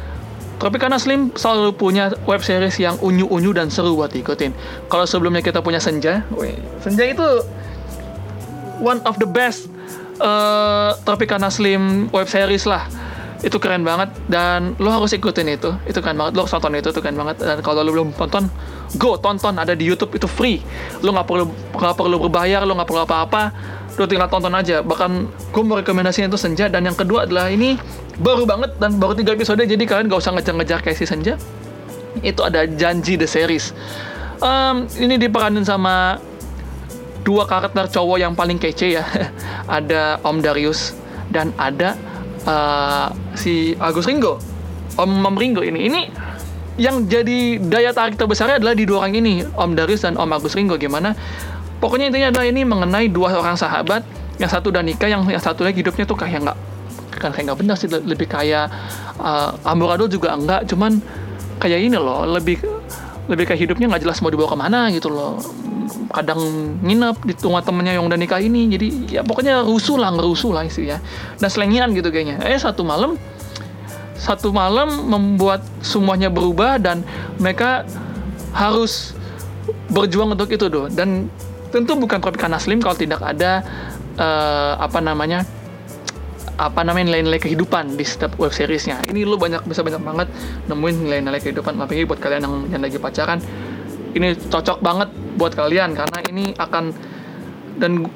Tropicana 0.59 0.99
Slim 0.99 1.31
selalu 1.39 1.77
punya 1.77 2.11
web 2.27 2.43
series 2.43 2.81
yang 2.83 2.99
unyu-unyu 2.99 3.55
dan 3.55 3.71
seru 3.71 3.95
buat 3.95 4.11
diikutin. 4.11 4.51
Kalau 4.91 5.07
sebelumnya 5.07 5.45
kita 5.45 5.63
punya 5.63 5.79
Senja, 5.79 6.27
weh, 6.35 6.59
Senja 6.83 7.07
itu 7.07 7.27
one 8.83 8.99
of 9.07 9.21
the 9.23 9.29
best 9.29 9.71
uh, 10.19 10.99
Tropicana 11.07 11.53
Slim 11.53 12.11
web 12.11 12.27
series 12.27 12.67
lah 12.67 13.08
itu 13.43 13.57
keren 13.63 13.87
banget. 13.87 14.11
Dan 14.27 14.75
lo 14.83 14.91
harus 14.91 15.15
ikutin 15.15 15.47
itu. 15.55 15.71
Itu 15.87 16.03
keren 16.03 16.19
banget. 16.19 16.35
Lo 16.35 16.45
harus 16.47 16.53
tonton 16.53 16.75
itu 16.75 16.91
itu 16.91 17.01
keren 17.01 17.19
banget. 17.19 17.43
Dan 17.43 17.59
kalau 17.63 17.87
lo 17.87 17.91
belum 17.95 18.11
tonton 18.15 18.51
go 18.99 19.15
tonton. 19.19 19.55
Ada 19.59 19.79
di 19.79 19.87
YouTube 19.87 20.15
itu 20.19 20.27
free. 20.27 20.59
Lo 21.03 21.15
nggak 21.15 21.27
perlu 21.27 21.45
nggak 21.75 21.95
perlu 21.95 22.17
berbayar 22.27 22.67
lo 22.67 22.75
nggak 22.75 22.89
perlu 22.89 23.03
apa-apa. 23.07 23.43
Lo 23.95 24.05
tinggal 24.11 24.31
tonton 24.31 24.55
aja. 24.55 24.83
Bahkan 24.83 25.11
gue 25.55 25.63
mau 25.63 25.79
rekomendasiin 25.79 26.31
itu 26.31 26.39
Senja. 26.39 26.67
Dan 26.67 26.87
yang 26.87 26.97
kedua 26.99 27.27
adalah 27.27 27.51
ini 27.51 27.79
baru 28.19 28.43
banget 28.47 28.75
dan 28.83 28.99
baru 28.99 29.15
tiga 29.15 29.35
episode. 29.35 29.63
Jadi 29.63 29.83
kalian 29.87 30.11
gak 30.11 30.21
usah 30.23 30.35
ngejar-ngejar 30.35 30.83
kayak 30.83 30.99
si 30.99 31.07
Senja. 31.07 31.39
Itu 32.23 32.43
ada 32.43 32.67
Janji 32.67 33.15
the 33.15 33.27
series. 33.31 33.71
Um, 34.39 34.87
ini 35.03 35.19
diperanin 35.19 35.67
sama 35.67 36.23
dua 37.27 37.43
karakter 37.47 37.91
cowok 37.91 38.19
yang 38.23 38.39
paling 38.39 38.59
kece 38.59 38.99
ya. 38.99 39.05
Ada 39.79 40.23
Om 40.23 40.39
Darius 40.41 40.95
dan 41.29 41.53
ada 41.61 41.93
uh, 42.49 43.13
si 43.37 43.77
Agus 43.77 44.09
Ringo, 44.09 44.41
Om 44.97 45.11
Om 45.29 45.37
Ringo 45.37 45.61
ini. 45.61 45.85
Ini 45.93 46.01
yang 46.81 47.05
jadi 47.05 47.61
daya 47.61 47.93
tarik 47.93 48.17
terbesarnya 48.17 48.57
adalah 48.57 48.73
di 48.73 48.89
dua 48.89 49.05
orang 49.05 49.21
ini, 49.21 49.45
Om 49.45 49.77
Darius 49.77 50.09
dan 50.09 50.17
Om 50.17 50.33
Agus 50.33 50.57
Ringo. 50.57 50.81
Gimana? 50.81 51.13
Pokoknya 51.79 52.09
intinya 52.11 52.33
adalah 52.33 52.47
ini 52.49 52.65
mengenai 52.65 53.07
dua 53.13 53.37
orang 53.37 53.55
sahabat, 53.55 54.03
yang 54.41 54.49
satu 54.49 54.73
udah 54.73 54.83
nikah, 54.83 55.07
yang 55.13 55.23
yang 55.29 55.43
satu 55.43 55.63
lagi 55.63 55.85
hidupnya 55.85 56.09
tuh 56.09 56.17
kayak 56.17 56.43
nggak 56.43 56.59
kan 57.19 57.35
kayak 57.35 57.51
nggak 57.51 57.59
benar 57.63 57.75
sih, 57.75 57.91
lebih 57.91 58.31
kayak 58.31 58.71
uh, 59.19 59.51
amburadul 59.67 60.07
juga 60.07 60.35
enggak, 60.39 60.71
cuman 60.71 61.03
kayak 61.59 61.83
ini 61.83 61.99
loh, 61.99 62.23
lebih 62.27 62.63
lebih 63.29 63.45
kayak 63.45 63.61
hidupnya 63.69 63.93
nggak 63.93 64.03
jelas 64.09 64.19
mau 64.25 64.33
dibawa 64.33 64.49
ke 64.55 64.59
mana 64.59 64.81
gitu 64.89 65.13
loh 65.13 65.37
kadang 66.09 66.41
nginep 66.81 67.17
di 67.25 67.33
rumah 67.45 67.61
temennya 67.61 67.97
yang 67.97 68.05
udah 68.09 68.19
nikah 68.19 68.41
ini. 68.41 68.69
Jadi 68.73 69.19
ya 69.19 69.21
pokoknya 69.25 69.65
rusuh 69.65 70.01
lah 70.01 70.13
ngerusuh 70.13 70.53
lah 70.53 70.65
sih 70.69 70.89
ya 70.89 70.99
dan 71.39 71.49
selengian 71.49 71.93
gitu 71.93 72.09
kayaknya. 72.09 72.41
Eh 72.45 72.59
satu 72.59 72.83
malam 72.83 73.17
satu 74.19 74.51
malam 74.51 74.91
membuat 75.07 75.63
semuanya 75.79 76.27
berubah 76.27 76.83
dan 76.83 77.07
mereka 77.39 77.87
harus 78.51 79.15
berjuang 79.93 80.35
untuk 80.35 80.51
itu 80.51 80.67
doh 80.67 80.91
dan 80.91 81.31
tentu 81.71 81.95
bukan 81.95 82.19
Tropicana 82.19 82.59
Slim 82.59 82.81
kalau 82.81 82.97
tidak 82.97 83.21
ada 83.23 83.63
uh, 84.19 84.75
apa 84.81 84.99
namanya 84.99 85.45
apa 86.59 86.83
namanya 86.83 87.15
nilai-nilai 87.15 87.39
kehidupan 87.39 87.95
di 87.95 88.03
setiap 88.03 88.35
web 88.43 88.51
seriesnya. 88.51 88.99
Ini 89.07 89.23
lo 89.23 89.39
banyak 89.39 89.63
bisa 89.71 89.87
banyak 89.87 90.03
banget 90.03 90.29
nemuin 90.67 90.97
nilai-nilai 91.07 91.39
kehidupan. 91.39 91.79
Apalagi 91.79 92.03
buat 92.03 92.19
kalian 92.19 92.43
yang, 92.43 92.55
yang 92.75 92.83
lagi 92.83 92.99
pacaran 92.99 93.39
ini 94.19 94.35
cocok 94.35 94.83
banget 94.83 95.09
buat 95.39 95.55
kalian 95.55 95.95
karena 95.95 96.19
ini 96.27 96.53
akan 96.59 96.91
dan 97.79 98.11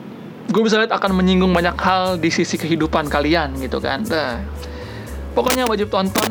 gue 0.51 0.63
bisa 0.63 0.77
lihat 0.83 0.93
akan 0.93 1.17
menyinggung 1.17 1.55
banyak 1.55 1.79
hal 1.79 2.19
di 2.19 2.29
sisi 2.29 2.59
kehidupan 2.59 3.07
kalian 3.07 3.57
gitu 3.63 3.79
kan. 3.79 4.03
Nah, 4.11 4.43
pokoknya 5.33 5.65
wajib 5.71 5.89
tonton 5.89 6.29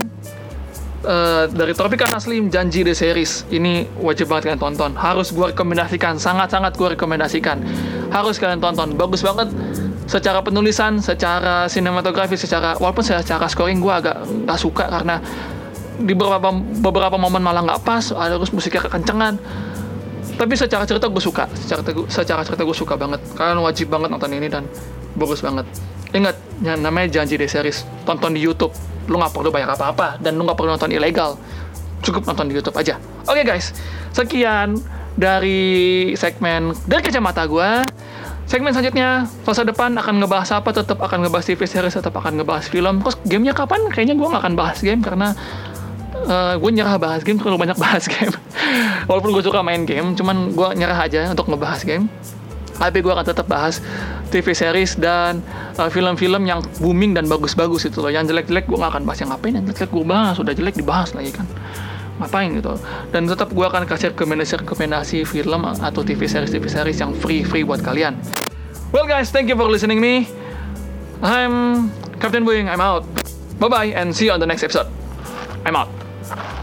uh, 1.07 1.47
dari 1.47 1.73
Tropicana 1.73 2.19
Slim 2.19 2.51
Janji 2.51 2.83
The 2.83 2.93
Series 2.93 3.47
ini 3.49 3.87
wajib 3.97 4.27
banget 4.29 4.51
kalian 4.51 4.61
tonton. 4.61 4.91
Harus 4.99 5.31
gue 5.31 5.55
rekomendasikan, 5.55 6.19
sangat-sangat 6.19 6.75
gue 6.75 6.99
rekomendasikan. 6.99 7.63
Harus 8.11 8.37
kalian 8.37 8.59
tonton, 8.59 8.99
bagus 8.99 9.23
banget 9.23 9.47
secara 10.05 10.43
penulisan, 10.43 10.99
secara 10.99 11.71
sinematografi, 11.71 12.35
secara 12.35 12.75
walaupun 12.75 13.07
secara 13.07 13.47
scoring 13.47 13.79
gue 13.79 13.93
agak 13.93 14.27
nggak 14.27 14.59
suka 14.59 14.91
karena 14.91 15.23
di 16.01 16.11
beberapa 16.17 16.51
beberapa 16.83 17.15
momen 17.15 17.39
malah 17.39 17.63
nggak 17.63 17.81
pas, 17.87 18.11
ada 18.11 18.35
terus 18.35 18.51
musiknya 18.51 18.83
kekencengan 18.89 19.39
tapi 20.41 20.57
secara 20.57 20.89
cerita 20.89 21.05
gue 21.05 21.21
suka. 21.21 21.45
Secara 21.53 21.85
secara 22.09 22.41
cerita 22.41 22.65
gue 22.65 22.73
suka 22.73 22.97
banget. 22.97 23.21
Kalian 23.37 23.61
wajib 23.61 23.93
banget 23.93 24.09
nonton 24.09 24.33
ini 24.33 24.49
dan 24.49 24.65
bagus 25.13 25.45
banget. 25.45 25.69
Ingat 26.17 26.33
yang 26.65 26.81
namanya 26.81 27.21
janji 27.21 27.37
deh 27.37 27.45
series 27.45 27.85
tonton 28.09 28.33
di 28.33 28.41
YouTube. 28.41 28.73
Lu 29.05 29.21
nggak 29.21 29.37
perlu 29.37 29.53
bayar 29.53 29.77
apa-apa 29.77 30.17
dan 30.17 30.41
lu 30.41 30.49
nggak 30.49 30.57
perlu 30.57 30.73
nonton 30.73 30.89
ilegal. 30.89 31.37
Cukup 32.01 32.25
nonton 32.25 32.49
di 32.49 32.57
YouTube 32.57 32.73
aja. 32.73 32.97
Oke 33.29 33.45
okay, 33.45 33.53
guys. 33.53 33.69
Sekian 34.17 34.81
dari 35.13 36.09
segmen 36.17 36.73
dari 36.89 37.01
kacamata 37.05 37.45
gue 37.45 37.85
segmen 38.49 38.73
selanjutnya 38.73 39.29
fase 39.45 39.61
depan 39.61 39.93
akan 39.93 40.25
ngebahas 40.25 40.57
apa? 40.57 40.73
Tetap 40.73 40.97
akan 41.05 41.21
ngebahas 41.21 41.45
TV 41.53 41.69
series 41.69 41.93
tetap 41.93 42.17
akan 42.17 42.41
ngebahas 42.41 42.65
film. 42.65 43.05
Terus 43.05 43.15
gamenya 43.29 43.53
kapan? 43.53 43.93
Kayaknya 43.93 44.17
gue 44.17 44.25
nggak 44.25 44.41
akan 44.41 44.55
bahas 44.57 44.81
game 44.81 45.05
karena 45.05 45.37
uh, 46.25 46.53
eh, 46.53 46.53
gue 46.57 46.71
nyerah 46.73 46.97
bahas 47.01 47.21
game 47.25 47.37
terlalu 47.39 47.67
banyak 47.67 47.77
bahas 47.79 48.05
game. 48.05 48.33
Walaupun 49.09 49.29
gue 49.33 49.43
suka 49.43 49.61
main 49.65 49.83
game 49.87 50.13
cuman 50.13 50.53
gue 50.53 50.67
nyerah 50.77 50.99
aja 50.99 51.31
untuk 51.31 51.49
ngebahas 51.49 51.81
game. 51.85 52.11
Tapi 52.81 52.97
gue 52.97 53.13
akan 53.13 53.25
tetap 53.25 53.45
bahas 53.45 53.77
TV 54.33 54.57
series 54.57 54.97
dan 54.97 55.45
eh, 55.77 55.89
film-film 55.93 56.49
yang 56.49 56.65
booming 56.81 57.13
dan 57.13 57.29
bagus-bagus 57.29 57.85
itu 57.89 58.01
loh. 58.01 58.09
Yang 58.09 58.33
jelek-jelek 58.33 58.65
gue 58.65 58.77
gak 58.77 58.91
akan 58.97 59.03
bahas. 59.05 59.19
Yang 59.21 59.29
ngapain 59.37 59.53
yang 59.53 59.65
jelek 59.69 59.91
gue 59.93 60.05
bahas? 60.05 60.33
Sudah 60.37 60.53
jelek 60.57 60.75
dibahas 60.77 61.09
lagi 61.13 61.31
kan. 61.33 61.45
Ngapain 62.21 62.49
gitu? 62.57 62.73
Dan 63.13 63.29
tetap 63.29 63.49
gue 63.53 63.65
akan 63.65 63.85
kasih 63.85 64.13
rekomendasi 64.13 64.65
rekomendasi 64.65 65.17
film 65.25 65.61
atau 65.65 66.01
TV 66.01 66.25
series 66.25 66.53
TV 66.53 66.65
series 66.69 66.97
yang 67.01 67.13
free 67.17 67.45
free 67.45 67.65
buat 67.65 67.81
kalian. 67.81 68.17
Well 68.89 69.05
guys 69.05 69.29
thank 69.29 69.49
you 69.49 69.57
for 69.57 69.69
listening 69.69 70.01
me. 70.01 70.29
I'm 71.21 71.89
Captain 72.17 72.41
Boeing. 72.41 72.65
I'm 72.65 72.81
out. 72.81 73.05
Bye 73.61 73.69
bye 73.69 73.89
and 73.93 74.09
see 74.09 74.29
you 74.29 74.33
on 74.33 74.41
the 74.41 74.49
next 74.49 74.65
episode. 74.65 74.89
I'm 75.61 75.77
out 75.77 76.00
Thank 76.31 76.55
you. 76.55 76.60